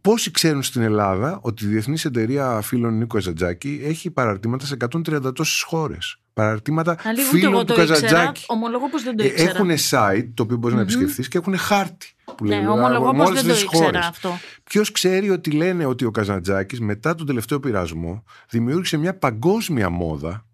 [0.00, 5.34] Πόσοι ξέρουν στην Ελλάδα ότι η Διεθνής Εταιρεία Φίλων Νίκο Καζαντζάκη έχει παραρτήματα σε 130
[5.34, 8.00] τόσες χώρες; Παραρτήματα Α, λίγο ούτε φίλων εγώ του το ήξερα.
[8.00, 8.44] Καζαντζάκη.
[8.46, 9.50] Ομολογώ πως δεν το Ε, ήξερα.
[9.50, 12.12] Έχουν site το οποίο μπορεί να επισκεφθείς και έχουν χάρτη.
[12.36, 14.06] Που Ναι, λέει, ομολογώ με πως όλες δεν το τις ήξερα χώρες.
[14.06, 14.38] αυτό.
[14.64, 20.44] Ποιος ξέρει ότι λένε ότι ο Καζαντζάκης μετά τον τελευταίο πειρασμό δημιούργησε μια παγκόσμια μόδα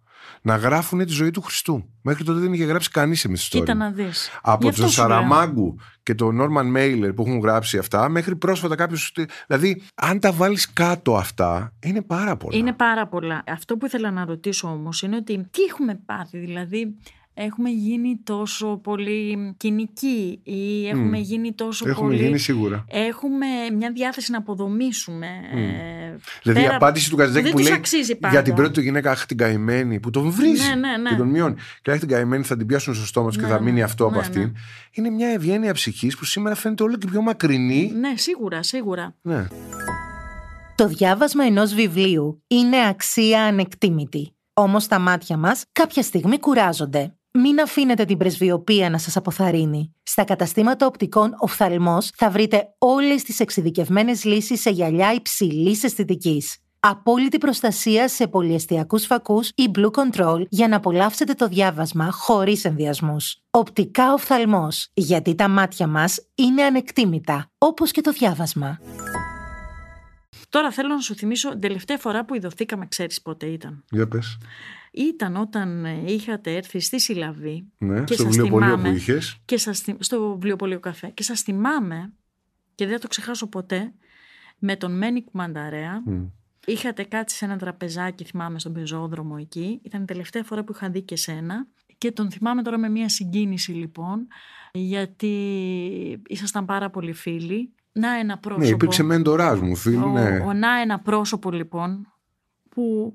[0.43, 1.85] να γράφουν τη ζωή του Χριστού.
[2.03, 3.85] Μέχρι τότε δεν είχε γράψει κανείς εμείς Κοίτα ιστορία.
[3.85, 4.31] να δεις.
[4.33, 5.09] Γι' Από αυτό τον σου λέω.
[5.09, 9.15] Σαραμάγκου και τον Νόρμαν Μέιλερ που έχουν γράψει αυτά, μέχρι πρόσφατα κάποιος.
[9.47, 12.59] Δηλαδή, αν τα βάλεις κάτω αυτά, είναι πάρα πολλά.
[12.59, 13.43] Είναι πάρα πολλά.
[13.47, 16.97] Αυτό που ήθελα να ρωτήσω όμως είναι ότι τι έχουμε πάθει, δηλαδή
[17.35, 22.23] έχουμε γίνει τόσο πολύ κοινικοί ή έχουμε γίνει τόσο Έχουμε πολύ...
[22.25, 22.85] γίνει σίγουρα.
[22.89, 25.27] Έχουμε μια διάθεση να αποδομήσουμε.
[25.55, 25.59] ε,
[26.43, 28.35] Δηλαδή, πέρα- η απάντηση του Καζαντζάκη δεν που τους λέει αξίζει πάντα.
[28.35, 31.11] για την πρώτη του γυναίκα, αχ, την καημένη, που τον βρίζει Ναι, ναι, ναι.
[31.11, 31.55] και τον μειώνει.
[31.83, 33.65] Και αχ, την καημένη θα την πιάσουν στο στόμα του και Ναι, θα ναι.
[33.65, 34.43] μείνει αυτό από Ναι, αυτήν.
[34.43, 34.51] ναι.
[34.91, 37.93] Είναι μια ευγένεια ψυχής που σήμερα φαίνεται όλο και πιο μακρινή.
[38.01, 39.15] Ναι, σίγουρα, σίγουρα.
[39.23, 39.47] Ναι.
[40.75, 44.35] Το διάβασμα ενός βιβλίου είναι αξία ανεκτήμητη.
[44.55, 47.15] Όμως τα μάτια μας κάποια στιγμή κουράζονται.
[47.33, 49.95] Μην αφήνετε την πρεσβειοποία να σας αποθαρρύνει.
[50.03, 56.59] Στα καταστήματα οπτικών οφθαλμός θα βρείτε όλες τις εξειδικευμένες λύσεις σε γυαλιά υψηλής αισθητικής.
[56.81, 63.37] Απόλυτη προστασία σε πολυεστιακούς φακούς ή Blue Control για να απολαύσετε το διάβασμα χωρίς ενδιασμούς.
[63.51, 68.79] Οπτικά οφθαλμός, γιατί τα μάτια μας είναι ανεκτήμητα, όπως και το διάβασμα.
[70.49, 73.85] Τώρα θέλω να σου θυμίσω, την τελευταία φορά που ειδωθήκαμε, ξέρεις πότε ήταν.
[73.91, 74.39] Για πες.
[74.91, 79.39] Ήταν όταν ε, είχατε έρθει στη Συλλαβή Ναι, και στο σας βιβλιοπωλείο θυμάμαι, που είχες.
[79.45, 82.13] και σας, θυμ- στο βιβλιοπωλείο καφέ και σας θυμάμαι
[82.75, 83.93] και δεν θα το ξεχάσω ποτέ
[84.59, 86.03] με τον Μένικ Μανταρέα
[86.67, 90.91] είχατε κάτσει σε ένα τραπεζάκι θυμάμαι στον πεζόδρομο εκεί ήταν η τελευταία φορά που είχα
[90.91, 91.67] δει και σένα
[91.99, 94.27] και τον θυμάμαι τώρα με μια συγκίνηση λοιπόν
[94.73, 95.33] γιατί
[96.27, 99.97] ήσασταν πάρα πολύ φίλοι να ένα πρόσωπο Ναι, υπήρξε μέντοράς μου, φίλοι.
[99.97, 100.39] ο, Ναι.
[100.39, 102.13] ο να ένα πρόσωπο λοιπόν
[102.69, 103.15] που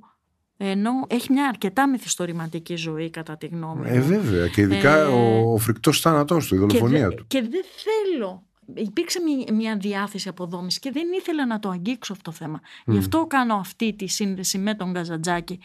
[0.57, 3.93] Ενώ έχει μια αρκετά μυθιστορηματική ζωή, κατά τη γνώμη μου.
[3.95, 4.47] Ε, βέβαια.
[4.47, 7.25] Και ειδικά Ε, ο, ο φρικτός θάνατός του, η δολοφονία και, του.
[7.29, 7.63] δε- και δεν
[8.13, 8.43] θέλω.
[8.75, 12.59] Υπήρξε μη- μια διάθεση αποδόμηση και δεν ήθελα να το αγγίξω αυτό το θέμα.
[12.85, 15.59] Γι' αυτό κάνω αυτή τη σύνδεση με τον Καζαντζάκη.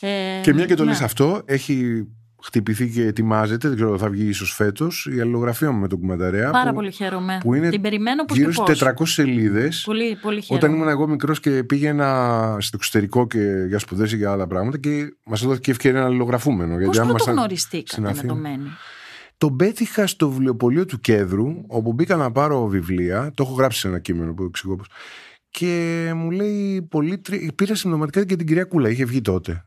[0.00, 0.90] Ε, Και μια και το ναι.
[0.90, 2.06] λες αυτό, έχει
[2.44, 6.50] χτυπηθεί και ετοιμάζεται, δεν ξέρω, θα βγει ίσως φέτος, η αλληλογραφία μου με τον Κουμανταρέα.
[6.50, 7.38] Πάρα που, πολύ χαίρομαι.
[7.42, 8.78] που είναι Την περιμένω πώς γύρω και στις πώς.
[8.78, 9.82] 400 σελίδες.
[9.86, 10.66] Πολύ, πολύ χαίρομαι.
[10.66, 14.78] Όταν ήμουν εγώ μικρός και πήγαινα στο εξωτερικό και για σπουδές ή για άλλα πράγματα
[14.78, 16.72] και μας έδωθηκε ευκαιρία να αλληλογραφούμενο.
[16.72, 18.68] Πώς γιατί άμα ήμασταν πρωτογνωριστήκατε στην με Αθήνα- το Μένι.
[19.38, 23.30] Τον πέτυχα στο βιβλιοπωλείο του Κέδρου, όπου μπήκα να πάρω βιβλία.
[23.34, 24.86] Το έχω γράψει σε ένα κείμενο που εξηγώ πώς.
[25.50, 27.18] Και μου λέει πολύ.
[27.18, 29.64] τρι- Πήρα συμπτωματικά και την κυρία Κούλα, είχε βγει τότε.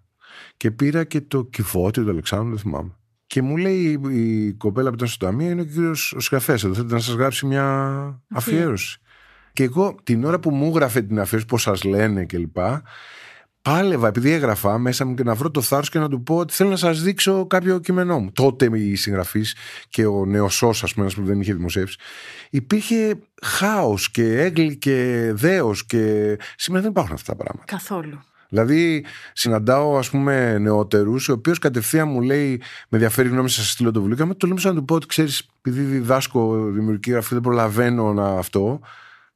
[0.61, 2.95] Και πήρα και το κυφώτη του Αλεξάνδρου, δεν θυμάμαι.
[3.27, 6.55] Και μου λέει η, η κοπέλα που ήταν στο ταμείο είναι ο κύριος ο συγγραφέα
[6.55, 6.73] εδώ.
[6.73, 7.65] Θέλετε να σας γράψει μια
[8.31, 8.99] αφιέρωση.
[9.53, 12.57] Και εγώ την ώρα που μου έγραφε την αφιέρωση, πώς σας λένε κλπ.
[13.61, 16.53] Πάλευα, επειδή έγραφα μέσα μου και να βρω το θάρρος και να του πω ότι
[16.53, 18.31] θέλω να σας δείξω κάποιο κείμενό μου.
[18.31, 19.55] Τότε η συγγραφής
[19.89, 21.97] και ο νεοσό, ας πούμε, ένας που δεν είχε δημοσιεύσει,
[22.49, 25.85] υπήρχε χάος και έγκλη και δέος.
[25.85, 27.73] Και σήμερα δεν υπάρχουν αυτά τα πράγματα.
[27.73, 28.19] Καθόλου.
[28.53, 33.63] Δηλαδή, συναντάω ας πούμε νεότερους, ο οποίο κατευθείαν μου λέει: Με ενδιαφέρει η γνώμη σας,
[33.63, 34.15] σας στείλω το βιβλίο.
[34.17, 38.13] Και άμα το λέω να του πω ότι ξέρεις, επειδή διδάσκω δημιουργική γραφή, δεν προλαβαίνω
[38.13, 38.79] να αυτό,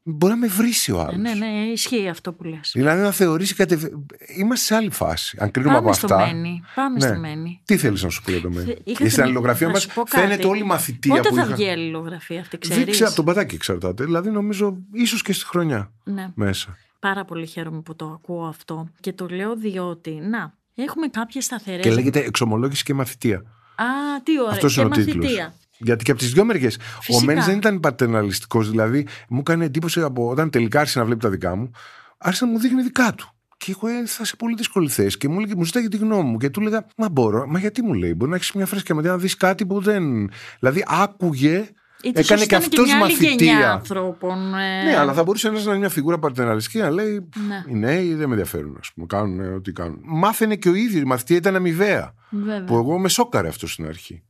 [0.04, 1.14] μπορεί να με βρήσει ο άλλος.
[1.14, 2.72] Ε, ναι, ναι, ισχύει αυτό που λες.
[2.74, 4.06] Δηλαδή να θεωρήσει κατευθείαν.
[4.38, 5.38] Είμαστε σε άλλη φάση.
[5.40, 6.26] Αν κρίνουμε Πάμε από στο αυτά.
[6.34, 6.62] Μένι.
[6.76, 7.08] Πάμε Ναι.
[7.08, 7.62] στο Μένι.
[7.66, 8.66] Τι θέλεις να σου πω για το μέλλον.
[8.66, 10.22] Θε- είχα Και στην την- αλληλογραφία να μας σου πω κάτι.
[10.22, 11.56] φαίνεται όλη η μαθητεία Πότε που θα είχα.
[11.56, 14.04] βγει η αλληλογραφία αυτή, Δεν ξέρεις; ξέρω, από τον πατάκι εξαρτάται.
[14.04, 16.32] Δηλαδή νομίζω ίσως και στη χρονιά Ναι.
[16.36, 16.78] μέσα.
[17.06, 18.90] Πάρα πολύ χαίρομαι που το ακούω αυτό.
[19.00, 21.86] Και το λέω διότι, να, έχουμε κάποιες σταθερές...
[21.86, 23.38] Και λέγεται εξομολόγηση και μαθητεία.
[23.76, 23.86] Α,
[24.24, 24.52] τι ωραία.
[24.52, 25.16] Αυτός και είναι ο τίτλος.
[25.16, 25.54] μαθητεία.
[25.78, 26.76] Γιατί και από τις δύο μεριές.
[26.76, 27.26] Ο Φυσικά.
[27.26, 28.70] Μένι δεν ήταν πατερναλιστικός.
[28.70, 31.72] Δηλαδή, μου έκανε εντύπωση από όταν τελικά άρχισε να βλέπει τα δικά μου,
[32.18, 33.30] άρχισε να μου δείχνει δικά του.
[33.58, 36.38] Και εγώ ήρθα σε πολύ δύσκολη θέση και μου, έλεγε, μου ζητάει τη γνώμη μου.
[36.38, 39.12] Και του έλεγα, Μα μπορώ, μα γιατί μου λέει, Μπορεί να έχεις μια φρέσκια ματιά
[39.12, 40.30] να δεις κάτι που δεν.
[40.60, 41.70] Δηλαδή, άκουγε,
[42.14, 43.72] Ίσως έκανε και ήταν αυτό μια άλλη γενιά μαθητεία.
[43.72, 44.54] ανθρώπων.
[44.56, 47.64] ε, Ναι, αλλά θα μπορούσε ένας να είναι μια φιγούρα πατερναλιστική να λέει Ναι.
[47.68, 49.06] Οι νέοι δεν με ενδιαφέρουν, ας πούμε.
[49.10, 50.00] Κάνουν ε, ό,τι κάνουν.
[50.04, 51.02] Μάθαινε και ο ίδιος.
[51.02, 52.14] Η μαθητεία ήταν αμοιβαία.
[52.30, 52.64] Βέβαια.
[52.64, 54.24] Που εγώ με σόκαρε αυτό στην αρχή.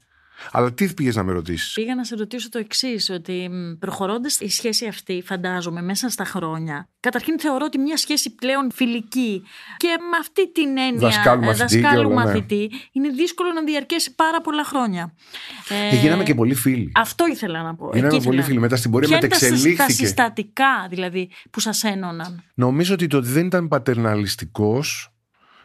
[0.52, 4.50] Αλλά τι πήγες να με ρωτήσεις; Πήγα να σε ρωτήσω το εξής, ότι προχωρώντας η
[4.50, 9.43] σχέση αυτή, φαντάζομαι, μέσα στα χρόνια, καταρχήν θεωρώ ότι μια σχέση πλέον φιλική
[9.78, 12.26] και με αυτή την έννοια Δασκάλου ε, μαθητή και δασκάλου όλα, ναι.
[12.26, 15.13] μαθητή, είναι δύσκολο να διαρκέσει πάρα πολλά χρόνια.
[15.89, 16.91] Και γίναμε και πολύ φίλοι.
[16.95, 17.89] Αυτό ήθελα να πω.
[17.93, 18.43] Γίναμε Εκεί πολύ ήθελα.
[18.48, 18.60] φίλοι.
[18.60, 19.93] Μετά στην πορεία Ποια είναι τα συ- τα μετεξελίχθηκε.
[20.06, 25.10] συστατικά δηλαδή που σας ένωναν; Νομίζω ότι το ότι δεν ήταν πατερναλιστικός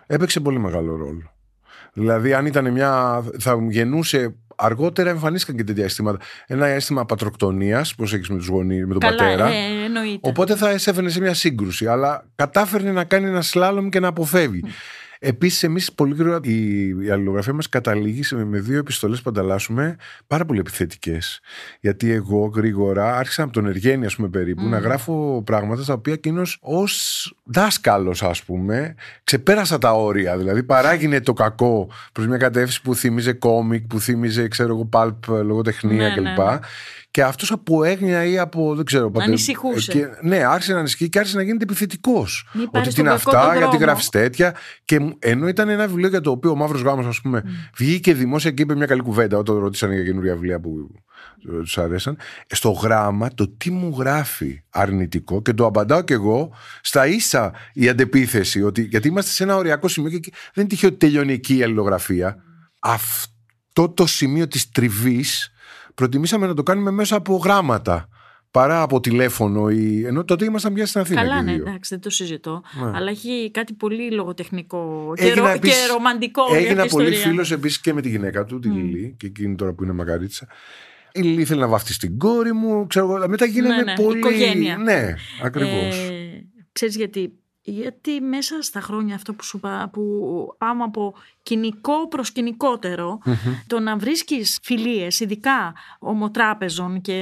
[0.07, 1.33] έπαιξε πολύ μεγάλο ρόλο.
[1.93, 3.23] Δηλαδή, αν ήταν μια.
[3.39, 4.35] θα γεννούσε.
[4.63, 6.19] Αργότερα εμφανίστηκαν και τέτοια αισθήματα.
[6.47, 9.47] Ένα αίσθημα πατροκτονίας, πώς έχεις με, τους γονείς, με τον Καλά, πατέρα.
[9.49, 10.29] ε, εννοείται.
[10.29, 11.87] Οπότε θα έσέφερε σε μια σύγκρουση.
[11.87, 14.65] Αλλά κατάφερνε να κάνει ένα σλάλομ και να αποφεύγει.
[15.23, 19.97] Επίσης, εμείς πολύ γρήγορα η, η αλληλογραφία μας καταλήγει σε- με δύο επιστολές που ανταλλάσσουμε
[20.27, 21.41] πάρα πολύ επιθετικές.
[21.81, 26.13] Γιατί εγώ γρήγορα άρχισα από τον Εργένη, ας πούμε, περίπου, να γράφω πράγματα στα οποία
[26.13, 30.37] εκείνος ως δάσκαλος, ας πούμε, ξεπέρασα τα όρια.
[30.39, 35.27] Δηλαδή, παράγεινε το κακό προς μια κατεύθυνση που θύμιζε κόμικ, που θύμιζε, ξέρω εγώ, πάλπ,
[35.29, 36.23] λογοτεχνία Ναι, κλπ.
[36.23, 36.59] ναι, ναι.
[37.13, 38.75] Και αυτός από έγνοια ή από.
[38.75, 39.11] δεν ξέρω.
[39.11, 39.93] πατε- Ανησυχούσε.
[39.93, 42.49] Και, ναι, άρχισε να ανησυχεί και άρχισε να γίνεται επιθετικός.
[42.53, 43.85] Μη Ότι πάρεις τι τον είναι κακό αυτά, τον γιατί δρόμο.
[43.85, 44.55] γράφεις τέτοια.
[44.85, 47.43] Και μου- ενώ ήταν ένα βιβλίο για το οποίο ο Μαύρος Γάμος, ας πούμε,
[47.77, 50.71] βγήκε δημόσια και είπε μια καλή κουβέντα όταν τον ρωτήσαν για καινούργια βιβλία που
[51.43, 52.17] τους αρέσαν.
[52.47, 57.89] Στο γράμμα το τι μου γράφει αρνητικό και το απαντάω κι εγώ στα ίσα η
[57.89, 58.63] αντεπίθεση.
[58.63, 61.63] Ότι, γιατί είμαστε σε ένα οριακό σημείο και εκεί δεν τυχαίο ότι τελειώνει εκεί η
[61.63, 62.37] αλληλογραφία.
[62.79, 65.53] Αυτό το σημείο της τριβής
[66.01, 68.09] προτιμήσαμε να το κάνουμε μέσα από γράμματα
[68.51, 70.05] παρά από τηλέφωνο ή...
[70.07, 71.63] ενώ τότε ήμασταν πια στην Αθήνα Καλά, και οι ναι, δύο.
[71.63, 72.63] εντάξει, δεν το συζητώ.
[72.85, 72.91] Ναι.
[72.95, 76.43] Αλλά έχει κάτι πολύ λογοτεχνικό και, Έγινα ρο- επίσης- και ρομαντικό.
[76.49, 77.31] για Έγινα την πολύ ιστορία.
[77.31, 80.47] φίλος επίσης και με τη γυναίκα του, τη Λιλή, και εκείνη τώρα που είναι μακαρίτσα.
[81.13, 83.29] Η Λιλή ήθελε να βαφτίσει την κόρη μου, ξέρω εγώ.
[83.29, 84.19] Μετά γίναμε Ναι, ναι, πολύ.
[84.19, 84.77] οικογένεια.
[84.77, 86.09] Ναι, ακριβώς.
[86.11, 87.33] Ε, ξέρεις γιατί.
[87.63, 90.03] Γιατί μέσα στα χρόνια αυτό που σου είπα, που
[90.59, 93.19] πάμε από κοινικό προς κοινικότερο,
[93.67, 97.13] το να βρίσκεις φιλίες, ειδικά ομοτράπεζων και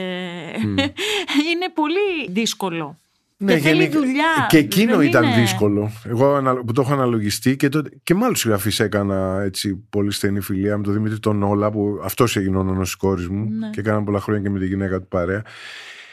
[1.53, 2.99] είναι πολύ δύσκολο.
[3.41, 4.47] Ναι, και θέλει γενικά- δουλειά.
[4.49, 5.91] Και εκείνο δεν ήταν είναι- δύσκολο.
[6.05, 10.13] Εγώ ανα- που το έχω αναλογιστεί και, τότε, και με άλλους συγγραφείς έκανα έτσι πολύ
[10.13, 10.77] στενή φιλία.
[10.77, 13.71] Με τον Δημήτρη τον Όλα, που αυτός έγινε ο νονό τη κόρης μου Ναι.
[13.71, 15.43] και έκανα πολλά χρόνια και με τη γυναίκα του παρέα.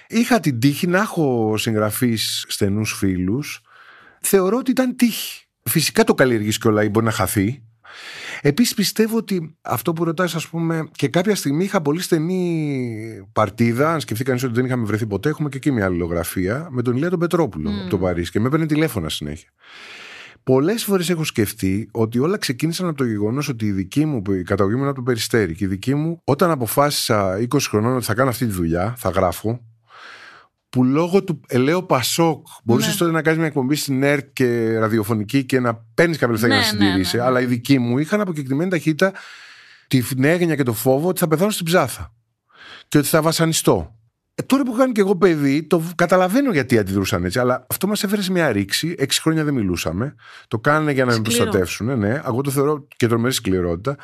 [0.07, 3.61] Είχα την τύχη να έχω συγγραφείς στενούς φίλους.
[4.27, 5.45] Θεωρώ ότι ήταν τύχη.
[5.63, 7.63] Φυσικά το καλλιεργείς και όλα ή μπορεί να χαθεί.
[8.41, 13.93] Επίσης πιστεύω ότι αυτό που ρωτάς ας πούμε και κάποια στιγμή είχα πολύ στενή παρτίδα.
[13.93, 16.95] Αν σκεφτεί κανείς ότι δεν είχαμε βρεθεί ποτέ, έχουμε και εκεί μια αλληλογραφία με τον
[16.95, 19.49] Ηλία τον Πετρόπουλο από το Παρίσι και με έπαιρνε τηλέφωνα συνέχεια.
[20.43, 24.43] Πολλές φορές έχω σκεφτεί ότι όλα ξεκίνησαν από το γεγονός ότι η δική μου, η
[24.43, 25.55] καταγωγή μου είναι από το περιστέρι.
[25.55, 29.09] Και η δική μου, όταν αποφάσισα 20 χρονών ότι θα κάνω αυτή τη δουλειά, θα
[29.09, 29.61] γράφω,
[30.69, 32.97] που λόγω του ελαίου Πασόκ μπορούσες ναι.
[32.97, 36.55] τότε να κάνεις μια εκπομπή στην ΕΡΤ και ραδιοφωνική και να παίρνεις κάποια λεφτά για
[36.55, 37.15] να Ναι, συντηρήσει.
[37.15, 37.27] ναι, ναι.
[37.27, 39.13] Αλλά η δική μου είχαν αποκεκτημένη ταχύτητα
[39.87, 42.13] τη έγνοια και το φόβο ότι θα πεθάνω στην ψάθα
[42.87, 43.95] και ότι θα βασανιστώ.
[44.37, 48.03] Ε, τώρα που κάνω και εγώ παιδί, το καταλαβαίνω γιατί αντιδρούσαν έτσι, αλλά αυτό μας
[48.03, 48.95] έφερε σε μια ρήξη.
[48.97, 50.15] Έξι χρόνια δεν μιλούσαμε.
[50.47, 51.43] Το κάνανε για να με Σκληρό.
[51.43, 51.99] προστατεύσουν.
[51.99, 53.95] Ναι, εγώ το θεωρώ και τρομερή σκληρότητα.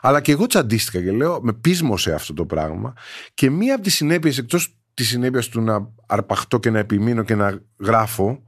[0.00, 2.92] Αλλά και εγώ τσαντίστηκα και λέω, με πείσμωσε αυτό το πράγμα.
[3.34, 7.34] Και μία από τις συνέπειες, εκτός τη συνέπεια του να αρπαχτώ και να επιμείνω και
[7.34, 8.42] να γράφω,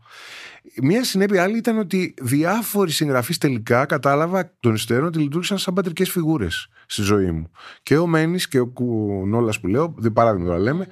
[0.83, 5.75] Μία συνέπεια άλλη ήταν ότι διάφοροι συγγραφείς τελικά κατάλαβα εκ των υστέρων ότι λειτουργήσαν σαν
[5.75, 7.51] πατρικέ φιγούρες στη ζωή μου.
[7.83, 10.87] Και ο Μένης και ο Κουνόλα που λέω, δι- παράδειγμα τώρα λέμε,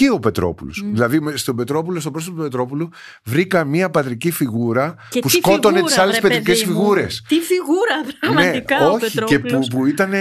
[0.00, 0.82] και ο Πετρόπουλος.
[0.92, 2.88] Δηλαδή, με- στον Πετρόπουλο, στο πρόσωπο του Πετρόπουλου,
[3.24, 6.72] βρήκα μία πατρική φιγούρα Και που τι σκότωνε φιγούρα, τι άλλες βρε, παιδικέ παιδί μου;
[6.72, 7.24] φιγούρες.
[7.28, 9.68] Τι φιγούρα, πραγματικά ο ναι, όχι, και που, Πετρόπουλος.
[9.68, 10.12] που ήταν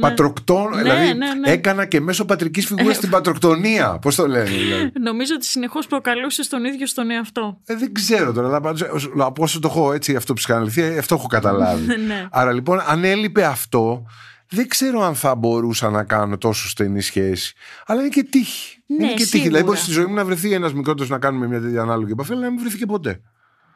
[0.00, 0.70] πατροκτόν.
[0.74, 1.50] Ναι, δηλαδή, ναι, ναι.
[1.50, 3.98] έκανα και μέσω πατρικής φιγούρας την πατροκτονία.
[4.02, 4.92] Πώς το λένε, δηλαδή.
[5.02, 7.58] Νομίζω ότι συνεχώς προκαλούσε τον ίδιο στον εαυτό.
[7.66, 10.98] Ε, δεν ξέρω τώρα, αλλά πάντως, ως- από όσο το έχω έτσι αυτό ψυχαναλυθεί, ε,
[10.98, 11.86] αυτό έχω καταλάβει.
[12.06, 12.26] Ναι.
[12.30, 14.06] Άρα λοιπόν, αν έλειπε αυτό,
[14.54, 17.54] δεν ξέρω αν θα μπορούσα να κάνω τόσο στενή σχέση.
[17.86, 18.82] Αλλά είναι και τύχη.
[18.86, 19.26] Ναι, είναι και τύχη.
[19.28, 19.48] σίγουρα.
[19.48, 22.32] Δηλαδή, μπορείς στη ζωή μου να βρεθεί ένας μικρότερος να κάνουμε μια τέτοια ανάλογη επαφή,
[22.32, 23.20] αλλά να μην βρεθεί ποτέ.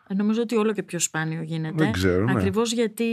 [0.09, 1.75] Ε, Νομίζω ότι όλο και πιο σπάνιο γίνεται.
[1.85, 2.33] Δεν ξέρω, ναι.
[2.33, 3.05] Ακριβώς γιατί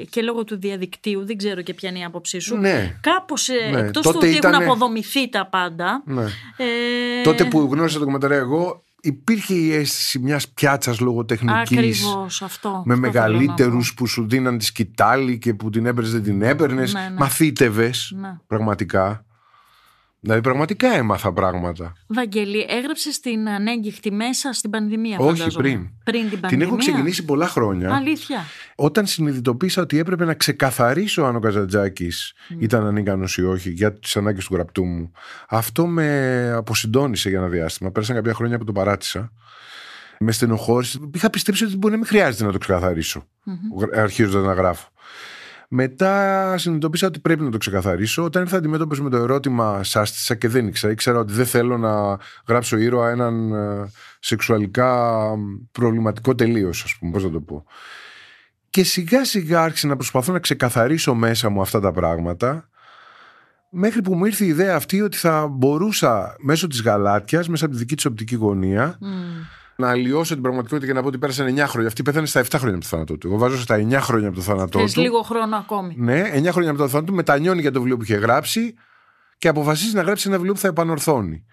[0.00, 2.56] ε, και λόγω του διαδικτύου, δεν ξέρω και ποια είναι η άποψή σου.
[2.56, 2.98] Ναι.
[3.00, 6.02] Κάπως Ναι, εκτός του τότε ότι έχουν ήτανε- αποδομηθεί τα πάντα.
[6.06, 6.22] Ναι.
[6.56, 11.60] Ε, Τότε που γνώρισα το κομμενταρέ εγώ, υπήρχε η αίσθηση μιας πιάτσας λογοτεχνικής.
[11.60, 12.68] Ακριβώς αυτό.
[12.68, 13.94] Με αυτό θέλω να μεγαλύτερους πω.
[13.96, 16.92] που σου δίναν τη σκητάλη και που την έπαιρνες δεν την έπαιρνες.
[16.94, 17.18] Ναι, ναι.
[17.18, 18.12] Μαθήτευες.
[18.16, 18.38] Ναι.
[18.46, 19.24] Πραγματικά.
[20.24, 21.92] Δηλαδή, πραγματικά έμαθα πράγματα.
[22.06, 25.18] Βαγγέλη, έγραψες την ανέγκυχτη μέσα στην πανδημία.
[25.18, 25.62] Όχι, φαντάζομαι.
[25.62, 25.90] πριν.
[26.04, 26.48] Πριν την πανδημία.
[26.48, 27.94] Την έχω ξεκινήσει πολλά χρόνια.
[27.94, 28.44] Αλήθεια.
[28.74, 34.16] Όταν συνειδητοποίησα ότι έπρεπε να ξεκαθαρίσω αν ο Καζαντζάκης ήταν ανίκανος ή όχι για τις
[34.16, 35.12] ανάγκες του γραπτού μου,
[35.48, 37.90] αυτό με αποσυντώνησε για ένα διάστημα.
[37.90, 39.32] Πέρασαν κάποια χρόνια που το παράτησα.
[40.18, 40.98] Με στενοχώρησε.
[41.14, 43.28] Είχα πιστέψει ότι μπορεί να μην χρειάζεται να το ξεκαθαρίσω,
[43.94, 44.88] αρχίζοντας να γράφω.
[45.74, 48.24] Μετά συνειδητοποίησα ότι πρέπει να το ξεκαθαρίσω.
[48.24, 50.92] Όταν ήρθα αντιμέτωπος με το ερώτημα, σάστησα και δεν ήξερα.
[50.92, 52.18] Ήξερα ότι δεν θέλω να
[52.48, 55.18] γράψω ήρωα έναν ε, σεξουαλικά
[55.72, 57.12] προβληματικό τελείως, ας πούμε.
[57.12, 57.64] Πώς να το πω.
[58.70, 62.68] Και σιγά σιγά άρχισα να προσπαθώ να ξεκαθαρίσω μέσα μου αυτά τα πράγματα
[63.68, 67.74] μέχρι που μου ήρθε η ιδέα αυτή ότι θα μπορούσα μέσω της γαλάτιας, μέσα από
[67.74, 68.98] τη δική της οπτική γωνία
[69.84, 71.88] να αλλοιώσω την πραγματικότητα και να πω ότι πέρασαν 9 χρόνια.
[71.88, 73.26] Αυτή πέθανε στα 7 χρόνια από το θάνατό του.
[73.26, 75.00] Εγώ βάζω στα 9 χρόνια από το θάνατό Θες του.
[75.00, 75.94] λίγο χρόνο ακόμη.
[75.98, 78.74] Ναι, 9 χρόνια από το θάνατο του, μετανιώνει για το βιβλίο που είχε γράψει
[79.38, 81.44] και αποφασίζει να γράψει ένα βιβλίο που θα επανορθώνει.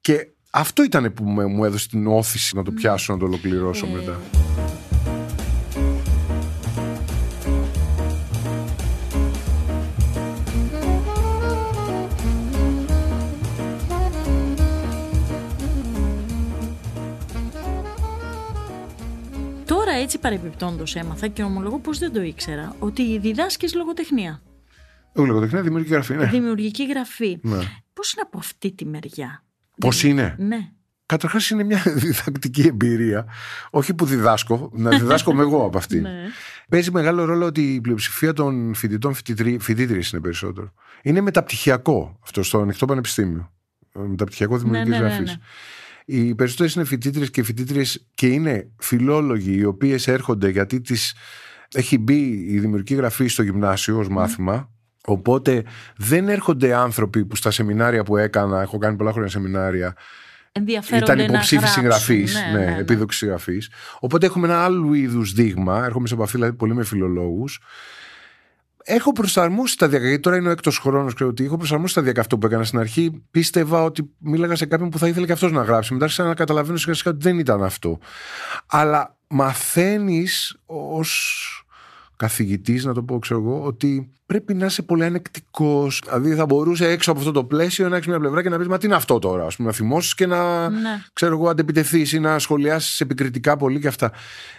[0.00, 3.86] Και αυτό ήταν που με- μου έδωσε την όθηση να το πιάσω, να το ολοκληρώσω
[3.86, 4.20] μετά.
[19.96, 24.42] Έτσι παρεμπιπτόντως έμαθα και ομολογώ πως δεν το ήξερα ότι διδάσκεις λογοτεχνία,
[25.12, 26.26] Εγώ λογοτεχνία, δημιουργική γραφή, ναι.
[26.26, 27.38] δημιουργική γραφή.
[27.42, 27.58] ναι.
[27.92, 29.44] Πώς είναι από αυτή τη μεριά;
[29.80, 30.70] Πώς είναι; Ναι.
[31.06, 33.26] Καταρχάς είναι μια διδακτική εμπειρία.
[33.70, 36.00] Όχι που διδάσκω, να διδάσκομαι εγώ από αυτή.
[36.06, 36.12] Ναι.
[36.68, 39.14] Παίζει μεγάλο ρόλο ότι η πλειοψηφία των φοιτητών
[39.60, 40.72] φοιτήτριες είναι περισσότερο.
[41.02, 43.52] Είναι μεταπτυχιακό αυτό στο ανοιχτό πανεπιστήμιο.
[43.92, 45.38] Ε, Μεταπτυχιακό δημιουργικής ναι, ναι, γραφής.
[46.06, 46.16] Ναι.
[46.18, 51.14] Οι περισσότερε είναι φοιτήτριες και φοιτήτριες και είναι φιλόλογοι οι οποίες έρχονται γιατί τις
[51.74, 54.70] έχει μπει η δημιουργική γραφή στο γυμνάσιο ως μάθημα.
[55.04, 55.64] Οπότε
[55.96, 59.96] δεν έρχονται άνθρωποι που στα σεμινάρια που έκανα, έχω κάνει πολλά χρόνια σεμινάρια,
[60.52, 61.82] Ενδιαφέρονται ήταν να υποψήφοι γράψουν.
[61.82, 62.78] συγγραφείς, Ναι, ναι, ναι, ναι.
[62.80, 63.58] επίδοξοι συγγραφεί.
[64.00, 65.84] Οπότε έχουμε ένα άλλο είδους δείγμα.
[65.84, 67.60] Έρχομαι σε επαφή δηλαδή, πολύ με φιλολόγους.
[68.88, 72.38] Έχω προσαρμόσει σταδιακά, γιατί τώρα είναι ο έκτος χρόνος, ξέρω ότι έχω προσαρμόσει σταδιακά αυτό
[72.38, 73.22] που έκανα στην αρχή.
[73.30, 75.92] Πίστευα ότι μίλαγα σε κάποιον που θα ήθελε και αυτός να γράψει.
[75.92, 77.98] Μετά άρχισα να καταλαβαίνω σιγά σιγά ότι δεν ήταν αυτό.
[78.66, 81.50] Αλλά μαθαίνεις ως
[82.16, 86.02] καθηγητής, να το πω, ξέρω εγώ, ότι πρέπει να είσαι πολύ ανεκτικός.
[86.06, 88.66] Δηλαδή, θα μπορούσε έξω από αυτό το πλαίσιο να έχεις μια πλευρά και να πεις
[88.66, 91.02] Μα τι είναι αυτό τώρα, ας πούμε, να θυμώσεις και να Ναι.
[91.12, 94.12] ξέρω εγώ, αντεπιτεθείς ή να σχολιάσεις επικριτικά πολύ και αυτά.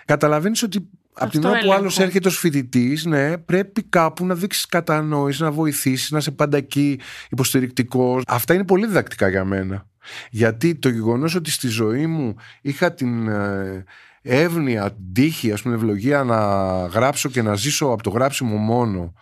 [0.06, 0.90] Καταλαβαίνεις ότι
[1.20, 2.04] από την Αυτό ώρα που άλλο έλεγχο.
[2.04, 7.00] έρχεται ως φοιτητής, ναι, πρέπει κάπου να δείξεις κατανόηση, να βοηθήσεις, να είσαι πάντα εκεί
[7.30, 8.24] υποστηρικτικός.
[8.28, 9.88] Αυτά είναι πολύ διδακτικά για μένα.
[10.30, 13.84] Γιατί το γεγονός ότι στη ζωή μου είχα την ε,
[14.22, 16.38] εύνοια, την τύχη, ας πούμε, ευλογία να
[16.86, 19.14] γράψω και να ζήσω από το γράψιμο μόνο,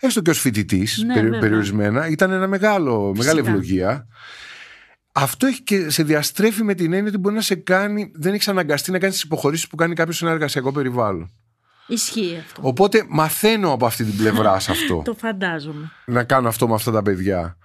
[0.00, 1.38] έστω και ως φοιτητής, Ναι, βέβαια.
[1.40, 3.56] περιορισμένα, ήταν ένα μεγάλο, μεγάλη Φυσικά.
[3.56, 4.06] ευλογία.
[5.16, 8.48] Αυτό έχει και σε διαστρέφει με την έννοια ότι μπορεί να σε κάνει, δεν έχεις
[8.48, 11.32] αναγκαστεί να κάνεις τις υποχωρήσεις που κάνει κάποιος σε ένα εργασιακό περιβάλλον.
[11.86, 12.62] Ισχύει αυτό.
[12.64, 15.02] Οπότε μαθαίνω από αυτή την πλευρά σε αυτό.
[15.04, 15.90] Το φαντάζομαι.
[16.06, 17.56] να κάνω αυτό με αυτά τα παιδιά.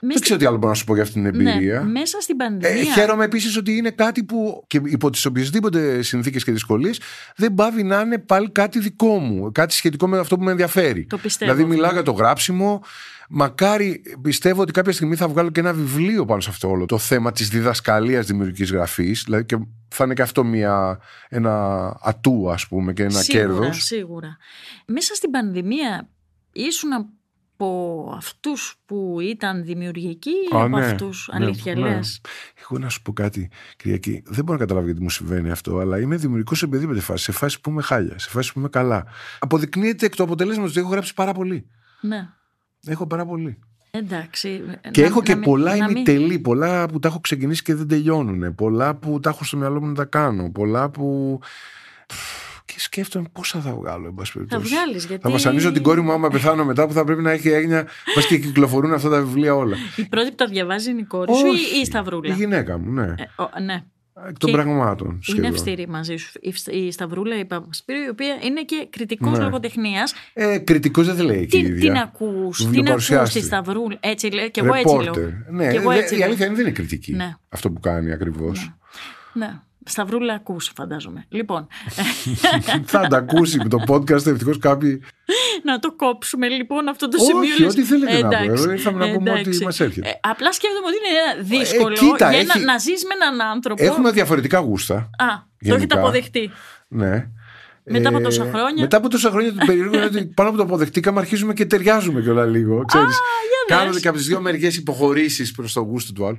[0.00, 1.82] Δεν ξέρω τι άλλο μπορώ να σου πω για αυτή την Ναι, εμπειρία.
[1.82, 2.92] μέσα στην Ε, πανδημία.
[2.92, 7.00] χαίρομαι επίσης ότι είναι κάτι που και υπό τις οποιασδήποτε συνθήκες και δυσκολίες
[7.36, 9.52] δεν πάβει να είναι πάλι κάτι δικό μου.
[9.52, 11.06] Κάτι σχετικό με αυτό που με ενδιαφέρει.
[11.06, 11.74] Το πιστεύω Δηλαδή, αυτό.
[11.74, 12.82] μιλάω για το γράψιμο.
[13.32, 16.98] Μακάρι πιστεύω ότι κάποια στιγμή θα βγάλω και ένα βιβλίο πάνω σε αυτό όλο το
[16.98, 19.22] θέμα της διδασκαλίας δημιουργικής γραφής.
[19.24, 20.98] Δηλαδή, και θα είναι και αυτό μια,
[21.28, 23.82] ένα ατού, ας πούμε, και ένα σίγουρα, κέρδος.
[23.84, 24.36] Σίγουρα.
[24.86, 26.08] Μέσα στην πανδημία
[26.52, 26.90] ήσουν
[27.64, 31.80] από αυτούς που ήταν δημιουργικοί ή Α, από ναι, αυτούς, ναι, αλήθεια ναι.
[31.80, 32.20] λες.
[32.60, 34.22] Εγώ να σου πω κάτι, Κυριακή.
[34.26, 37.24] Δεν μπορώ να καταλάβω γιατί μου συμβαίνει αυτό, αλλά είμαι δημιουργικός σε οποιαδήποτε φάση.
[37.24, 39.06] Σε φάση που είμαι χάλια, σε φάση που είμαι καλά.
[39.38, 41.66] Αποδεικνύεται εκ του αποτελέσματος ότι έχω γράψει πάρα πολύ.
[42.00, 42.28] Ναι.
[42.86, 43.58] Έχω πάρα πολύ.
[43.90, 44.62] Εντάξει.
[44.90, 47.62] Και να- έχω και να μην- πολλά να μην- ημιτελή, πολλά που τα έχω ξεκινήσει
[47.62, 48.54] και δεν τελειώνουν.
[48.54, 50.50] Πολλά που τα έχω στο μυαλό μου να τα κάνω.
[50.50, 51.38] Πολλά που.
[52.72, 54.74] Και σκέφτομαι πόσα θα βγάλω, εν πάση Θα περιπτώσει.
[54.74, 55.22] βγάλεις γιατί...
[55.22, 57.86] Θα βασανίζω την κόρη μου άμα πεθάνω μετά που θα πρέπει να έχει έγνοια.
[58.14, 59.76] Πας και κυκλοφορούν αυτά τα βιβλία όλα.
[59.96, 61.80] Η πρώτη που τα διαβάζει είναι η κόρη σου ή Όχι.
[61.80, 63.02] η Σταυρούλα; Η γυναίκα μου, ναι.
[63.04, 63.82] Ε, ο- ναι.
[64.28, 65.08] Εκ των και πραγμάτων.
[65.08, 65.50] Είναι σχεδόν.
[65.50, 66.32] αυστηρή μαζί σου.
[66.40, 69.44] Η Φ- Η Σταυρούλα, η Παπασπύρου, η οποία είναι και κριτικός Ναι.
[69.44, 70.12] λογοτεχνίας.
[70.32, 71.80] Ε, Κριτικός δεν τη λέει και η Τι, ίδια.
[71.92, 73.40] την ακούς, την ακούς Βιβλιοπαρουσιάστρια.
[73.40, 73.96] τη Σταυρούλα.
[74.00, 74.98] Έτσι λέει, και εγώ έτσι λέω.
[75.00, 75.28] Ρεπόρτερ.
[75.50, 76.26] Ναι, Και εγώ δε- έτσι η λέω.
[76.26, 77.12] αλήθεια είναι δεν είναι κριτική.
[77.12, 77.34] Ναι.
[77.48, 78.72] Αυτό που κάνει ακριβώς.
[79.32, 79.60] Ναι.
[79.84, 81.24] Σταυρούλα ακούς φαντάζομαι.
[81.28, 81.66] Λοιπόν,
[82.92, 85.02] θα τα ακούσει με το podcast, ευτυχώς κάποιοι.
[85.62, 87.56] να το κόψουμε λοιπόν αυτό το Όχι, σημείο.
[87.60, 87.72] λες.
[87.72, 88.34] ό,τι θέλετε να πω.
[88.36, 88.62] Εντάξει.
[88.62, 89.50] Εδώ ήρθαμε να πούμε Εντάξει.
[89.50, 90.08] ότι μας έρχεται.
[90.08, 93.40] Ε, απλά σκέφτομαι ότι είναι δύσκολο Ε, κοίτα, για να, έχει- να ζεις με έναν
[93.48, 93.84] άνθρωπο.
[93.84, 94.94] Έχουμε διαφορετικά γούστα.
[94.94, 95.76] Α, το γενικά.
[95.76, 96.50] έχετε αποδεχτεί.
[96.88, 97.26] Ναι.
[97.84, 98.82] Μετά από τόσα χρόνια.
[98.82, 102.20] Μετά από τόσα χρόνια το περίεργο είναι ότι πάνω από το αποδεχτήκαμε αρχίζουμε και ταιριάζουμε
[102.20, 102.84] κιόλας λίγο.
[102.84, 103.18] Ξέρεις.
[103.48, 104.00] για Κάνονται δες.
[104.02, 106.38] και από τι δύο μεριές υποχωρήσεις προς το γούστο του άλλου.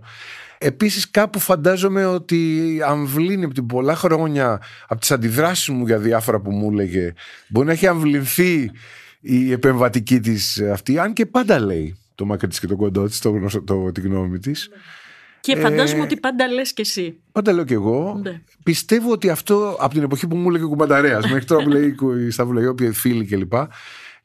[0.57, 6.39] Επίσης, κάπου φαντάζομαι ότι αμβλύνει από την πολλά χρόνια από τις αντιδράσεις μου για διάφορα
[6.39, 7.13] που μου έλεγε.
[7.47, 8.71] Μπορεί να έχει αμβλυνθεί
[9.19, 13.19] η επεμβατική της αυτή, αν και πάντα λέει το μακρύ τη και το κοντό τη,
[13.19, 14.69] το, γνωστό- το, τη γνώμη της.
[15.39, 17.19] Και φαντάζομαι Ε, ότι πάντα λες και εσύ.
[17.31, 18.19] Πάντα λέω κι εγώ.
[18.23, 18.41] Ναι.
[18.63, 21.95] Πιστεύω ότι αυτό από την εποχή που μου έλεγε ο κουμπανταρέας, μέχρι τώρα που λέει
[22.27, 23.53] η Σταυρουλαγή, όποιοι φίλοι κλπ.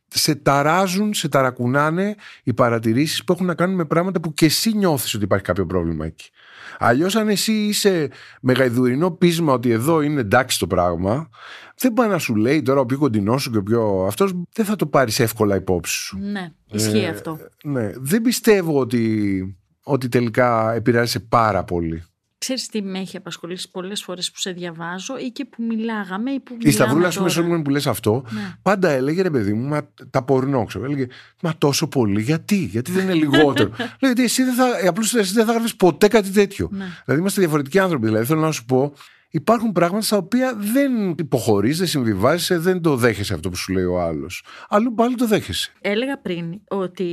[0.09, 4.76] Σε ταράζουν, σε ταρακουνάνε οι παρατηρήσεις που έχουν να κάνουν με πράγματα που και εσύ
[4.76, 6.30] νιώθεις ότι υπάρχει κάποιο πρόβλημα εκεί.
[6.78, 11.28] Αλλιώς, αν εσύ είσαι μεγαϊδουρινό πείσμα ότι εδώ είναι εντάξει το πράγμα,
[11.76, 14.04] δεν πάει να σου λέει τώρα ο πιο κοντινός σου και ο πιο.
[14.07, 16.18] Αυτός δεν θα το πάρεις εύκολα υπόψη σου.
[16.18, 17.38] Ναι, ισχύει Ε, αυτό.
[17.64, 22.04] Ναι, δεν πιστεύω ότι, ότι τελικά επηρεάζει πάρα πολύ.
[22.47, 26.40] Ξέρεις τι με έχει απασχολήσει πολλές φορές που σε διαβάζω ή και που μιλάγαμε ή
[26.40, 27.40] που Η μιλάμε Σταυρούλα, ας πούμε, τώρα.
[27.40, 28.55] σε όλο moment που λες αυτό, Ναι.
[28.62, 30.84] πάντα έλεγε ρε παιδί μου, μα, τα πορνό, ξέρω.
[30.84, 31.07] Έλεγε,
[31.42, 33.68] Μα τόσο πολύ, γιατί, γιατί δεν είναι λιγότερο.
[33.78, 36.68] Λέω, γιατί εσύ δεν θα, απλώς εσύ δεν θα γράφει ποτέ κάτι τέτοιο.
[36.72, 36.84] Ναι.
[37.05, 38.07] Δηλαδή, είμαστε διαφορετικοί άνθρωποι.
[38.07, 38.92] Δηλαδή, θέλω να σου πω,
[39.37, 43.84] υπάρχουν πράγματα στα οποία δεν υποχωρείς, δεν συμβιβάζεσαι, δεν το δέχεσαι αυτό που σου λέει
[43.84, 44.45] ο άλλος.
[44.68, 45.72] Αλλού πάλι το δέχεσαι.
[45.80, 47.07] Έλεγα πριν ότι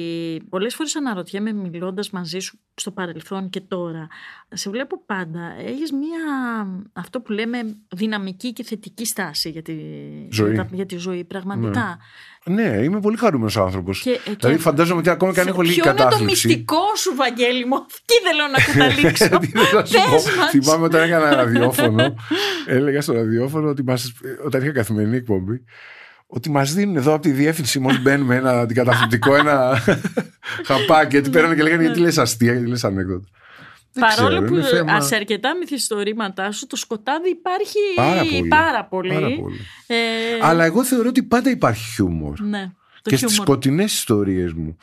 [0.49, 4.07] πολλές φορές αναρωτιέμαι μιλώντας μαζί σου στο παρελθόν και τώρα.
[4.53, 5.53] Σε βλέπω πάντα.
[5.65, 6.21] Έχεις μία,
[6.93, 7.57] αυτό που λέμε,
[7.95, 9.73] δυναμική και θετική στάση για τη
[10.31, 10.53] Ζωή.
[10.53, 11.23] Για, τα- για τη ζωή.
[11.23, 11.79] Πραγματικά.
[11.79, 11.95] Ναι,
[12.83, 14.01] είμαι πολύ χαρούμενος άνθρωπος.
[14.01, 16.47] Και- ε, και- Δηλαδή, φαντάζομαι ότι ακόμα και αν έχω λίγη Ποιο είναι το κατάθλιψη.
[16.47, 17.75] μυστικό σου, Βαγγέλη μου.
[17.75, 20.11] Εκεί θέλω να καταλήξω; Τι θέλω να σου πω.
[20.15, 20.49] Πες μας.
[20.49, 22.13] Θυμάμαι όταν έκανα ραδιόφωνο,
[22.67, 24.11] έλεγα στο ραδιόφωνο ότι μας,
[24.45, 25.63] όταν είχα καθημερινή εκπομπή,
[26.27, 29.83] ότι μας δίνουν εδώ από τη διεύθυνση μόλις μπαίνουμε ένα αντικαταθλιπτικό, ένα
[30.67, 31.07] χαπάκι.
[31.09, 33.27] Γιατί πέρανε και λέγανε γιατί λες αστεία, γιατί λες ανέκδοτα.
[33.95, 38.47] Δεν Παρόλο ξέρω, που είναι θέμα- σε αρκετά μυθιστορήματά σου το σκοτάδι υπάρχει Πάρα πολύ.
[38.47, 39.13] πάρα πολύ.
[39.13, 39.59] Πάρα πολύ.
[39.87, 39.95] Ε,
[40.41, 42.39] Αλλά εγώ θεωρώ ότι πάντα υπάρχει χιούμορ.
[42.41, 42.71] ναι,
[43.01, 43.45] το και στις χιούμορ.
[43.47, 44.77] σκοτεινές ιστορίες μου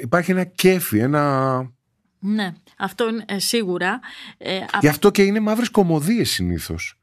[0.00, 1.54] υπάρχει ένα κέφι, ένα.
[2.18, 4.00] Ναι, αυτό είναι ε, σίγουρα.
[4.38, 6.98] Ε, α- Γι' αυτό και είναι μαύρες κομμωδίες συνήθως.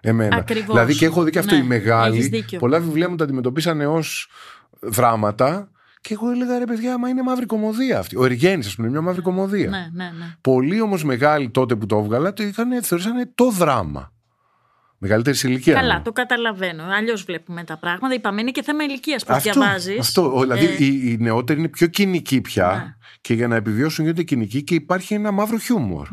[0.00, 0.36] Εμένα.
[0.36, 0.66] Ακριβώς.
[0.68, 2.16] Δηλαδή και έχω δει και αυτό Ναι, οι μεγάλοι.
[2.16, 2.58] έχεις δίκιο.
[2.58, 4.28] Πολλά βιβλία μου τα αντιμετωπίσανε ως
[4.80, 5.70] δράματα
[6.00, 8.16] και εγώ έλεγα ρε παιδιά, μα είναι μαύρη κομμωδία αυτή.
[8.16, 9.68] Ο Εργένη, ας πούμε, είναι μια μαύρη κομμωδία.
[9.70, 10.34] ναι, ναι, ναι.
[10.40, 14.12] Πολλοί όμως μεγάλοι τότε που το έβγαλα το είχαν, θεωρήσανε το δράμα.
[15.00, 15.80] Μεγαλύτερης σε ηλικίας.
[15.80, 16.02] Καλά, μου.
[16.02, 16.82] το καταλαβαίνω.
[16.84, 18.14] Αλλιώς βλέπουμε τα πράγματα.
[18.14, 19.98] Είπαμε είναι και θέμα ηλικίας που Αυτό, διαβάζεις.
[19.98, 20.36] αυτό.
[20.36, 22.94] Ο- Δηλαδή Ε, οι, οι νεότεροι είναι πιο κοινικοί πια Ναι.
[23.20, 26.08] και για να επιβιώσουν γίνονται κοινικοί και υπάρχει ένα μαύρο χιούμορ.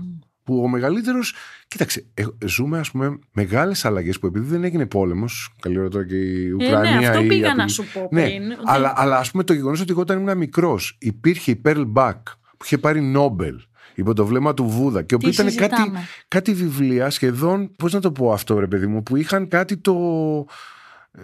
[0.45, 1.33] Που ο μεγαλύτερος.
[1.67, 5.55] Κοίταξε, ε, ζούμε ας πούμε μεγάλες αλλαγές που επειδή δεν έγινε πόλεμος.
[5.61, 6.99] Καλή ώρα τώρα και η Ουκρανία.
[6.99, 9.31] ναι, αυτό ή η πήγα να απειλή- σου πω Ναι, πριν, ότι- αλλά, αλλά ας
[9.31, 12.13] πούμε το γεγονός ότι εγώ όταν ήμουν μικρός υπήρχε η Pearl Buck
[12.57, 13.55] που είχε πάρει Νόμπελ
[13.95, 17.93] υπό το βλέμμα του Βούδα και όπου Τι ήταν κάτι, συζητάμε; κάτι βιβλία σχεδόν, πώς
[17.93, 19.93] να το πω αυτό ρε παιδί μου, που είχαν κάτι το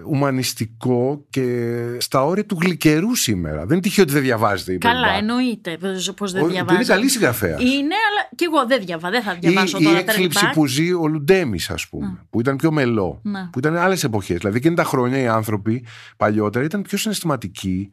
[0.06, 3.60] ουμανιστικό και στα όρια του γλυκερού σήμερα.
[3.60, 4.78] Δεν είναι τυχαίο ότι δεν διαβάζετε.
[4.78, 5.78] Καλά, εννοείται
[6.16, 6.74] πώ δεν διαβάζετε.
[6.74, 7.62] Είναι καλή συγγραφέας.
[7.62, 9.14] Είναι, αλλά και εγώ δεν διαβάζω.
[9.14, 9.98] Δεν θα διαβάσω η, τώρα.
[9.98, 12.26] Η έκλειψη που ζει ο Λουντέμις, ας πούμε, mm.
[12.30, 13.48] που ήταν πιο μελό, Ναι.
[13.52, 14.38] που ήταν άλλες εποχές.
[14.38, 15.86] Δηλαδή εκείνη τα χρόνια οι άνθρωποι
[16.18, 17.92] παλιότερα ήταν πιο συναισθηματικοί,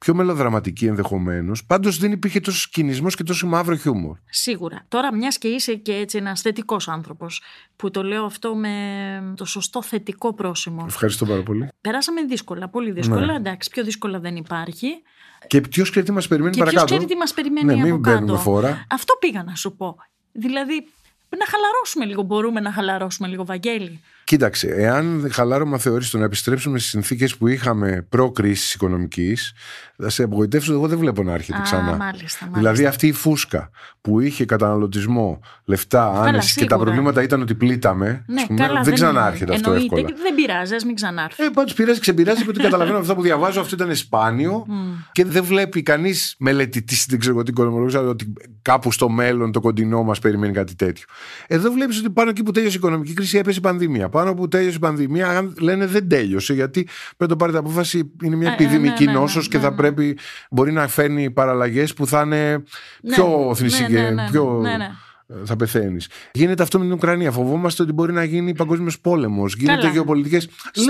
[0.00, 1.64] πιο μελοδραματική ενδεχομένως.
[1.64, 4.16] Πάντως δεν υπήρχε τόσο κινησμό και τόσο μαύρο χιούμορ.
[4.30, 4.84] Σίγουρα.
[4.88, 7.42] Τώρα, μιας και είσαι και έτσι ένας θετικός άνθρωπος,
[7.76, 8.74] που το λέω αυτό με
[9.36, 10.84] το σωστό θετικό πρόσημο.
[10.88, 11.68] Ευχαριστώ πάρα πολύ.
[11.80, 13.26] Περάσαμε δύσκολα, πολύ δύσκολα.
[13.26, 13.34] Ναι.
[13.34, 15.02] Εντάξει, πιο δύσκολα δεν υπάρχει.
[15.46, 17.82] Και ποιος ξέρει τι μας περιμένει και παρακάτω; Ποιος ξέρει τι μας περιμένει ναι, από
[17.82, 18.36] μην κάτω.
[18.36, 18.86] Φορά.
[18.90, 19.96] Αυτό πήγα να σου πω.
[20.32, 20.86] Δηλαδή,
[21.38, 22.22] να χαλαρώσουμε λίγο.
[22.22, 24.00] Μπορούμε να χαλαρώσουμε λίγο, Βαγγέλη.
[24.30, 29.52] Κοίταξε, εάν χαλάρωμα θεωρήσει το να επιστρέψουμε στις συνθήκες που είχαμε προ-κρίσης οικονομικής,
[29.96, 30.72] θα σε απογοητεύσω.
[30.72, 31.82] Εγώ δεν βλέπω να έρχεται Α, ξανά.
[31.82, 32.46] Μάλιστα, μάλιστα.
[32.52, 33.70] Δηλαδή αυτή η φούσκα
[34.00, 38.24] που είχε καταναλωτισμό, λεφτά, άνεση και τα προβλήματα ήταν ότι πλήταμε.
[38.26, 40.16] Ναι, πούμε, καλά, δεν, δεν ξανάρχεται αυτό εννοείται, εύκολα.
[40.22, 41.44] Δεν πειράζει, μην ξανάρθει.
[41.44, 43.60] Ε, πάντως πειράζει, ξεπειράζει ότι καταλαβαίνω αυτά που διαβάζω.
[43.60, 44.72] Αυτό ήταν σπάνιο Mm.
[45.12, 49.60] και δεν βλέπει κανείς μελετητή, δεν ξέρω εγώ τι οικονομολόγο, ότι κάπου στο μέλλον το
[49.60, 51.04] κοντινό μας περιμένει κάτι τέτοιο.
[51.46, 54.08] Εδώ βλέπεις ότι πάνω εκεί που τέλειωσε η οικονομική κρίση έπεσε η πανδημία.
[54.20, 58.12] Πάνω που τέλειωσε η πανδημία, λένε δεν τέλειωσε γιατί πρέπει να το πάρετε απόφαση.
[58.22, 59.76] Είναι μια Ε, επιδημική ναι, ναι, νόσο ναι, και ναι, θα ναι.
[59.76, 60.18] πρέπει
[60.50, 62.50] μπορεί να φέρνει παραλλαγές που θα είναι
[63.02, 64.58] Ναι, πιο θνησί ναι, και ναι, ναι, πιο.
[64.62, 64.90] ναι, ναι.
[65.44, 66.08] Θα πεθαίνεις.
[66.32, 67.30] Γίνεται αυτό με την Ουκρανία.
[67.30, 69.54] Φοβόμαστε ότι μπορεί να γίνει παγκόσμιος πόλεμος.
[69.54, 69.92] Γίνονται Καλά.
[69.92, 70.38] γεωπολιτικέ.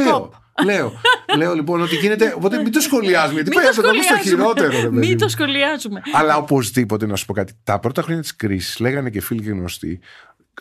[0.02, 0.30] Λέω,
[0.64, 0.92] λέω,
[1.36, 2.32] λέω λοιπόν ότι γίνεται.
[2.36, 3.40] Οπότε μην το σχολιάζουμε.
[3.40, 4.42] Γιατί Μην το πάει αυτό το σχολιάζουμε.
[4.42, 4.70] χειρότερο.
[4.70, 5.16] ρε παιδί Μην μου.
[5.16, 6.00] το σχολιάζουμε.
[6.12, 7.52] Αλλά οπωσδήποτε να σου πω κάτι.
[7.64, 10.00] Τα πρώτα χρόνια της κρίσης λέγανε και φίλοι και γνωστοί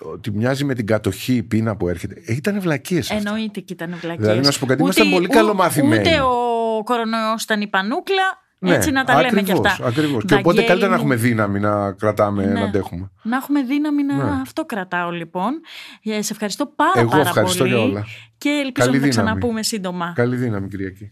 [0.02, 2.22] ότι μοιάζει με την κατοχή η πείνα που έρχεται.
[2.26, 3.10] Ε, Ήταν βλακίες.
[3.10, 4.28] Εννοείται και ήταν βλακίες.
[4.28, 6.00] Δηλαδή, να σου πω κάτι, Ούτε- ήμασταν πολύ ου- καλομαθημένοι.
[6.02, 8.48] Ούτε ο κορονοϊός ήταν η πανούκλα.
[8.62, 9.78] Ναι, έτσι να τα λέμε και αυτά.
[9.84, 10.24] Ακριβώς.
[10.26, 12.52] Και οπότε Βαγγέλη καλύτερα να μου, έχουμε δύναμη να κρατάμε, Ναι.
[12.54, 13.12] να αντέχουμε.
[13.24, 14.42] Να έχουμε δύναμη να Ναι.
[14.42, 15.52] αυτό κρατάω λοιπόν.
[16.04, 17.70] Ε, σε ευχαριστώ πάρα Εγώ πάρα ευχαριστώ πολύ.
[17.76, 18.06] για όλα.
[18.38, 19.10] Και ελπίζω Καλή να τα δύναμη.
[19.10, 20.12] ξαναπούμε σύντομα.
[20.16, 21.12] Καλή δύναμη, Κυριακή.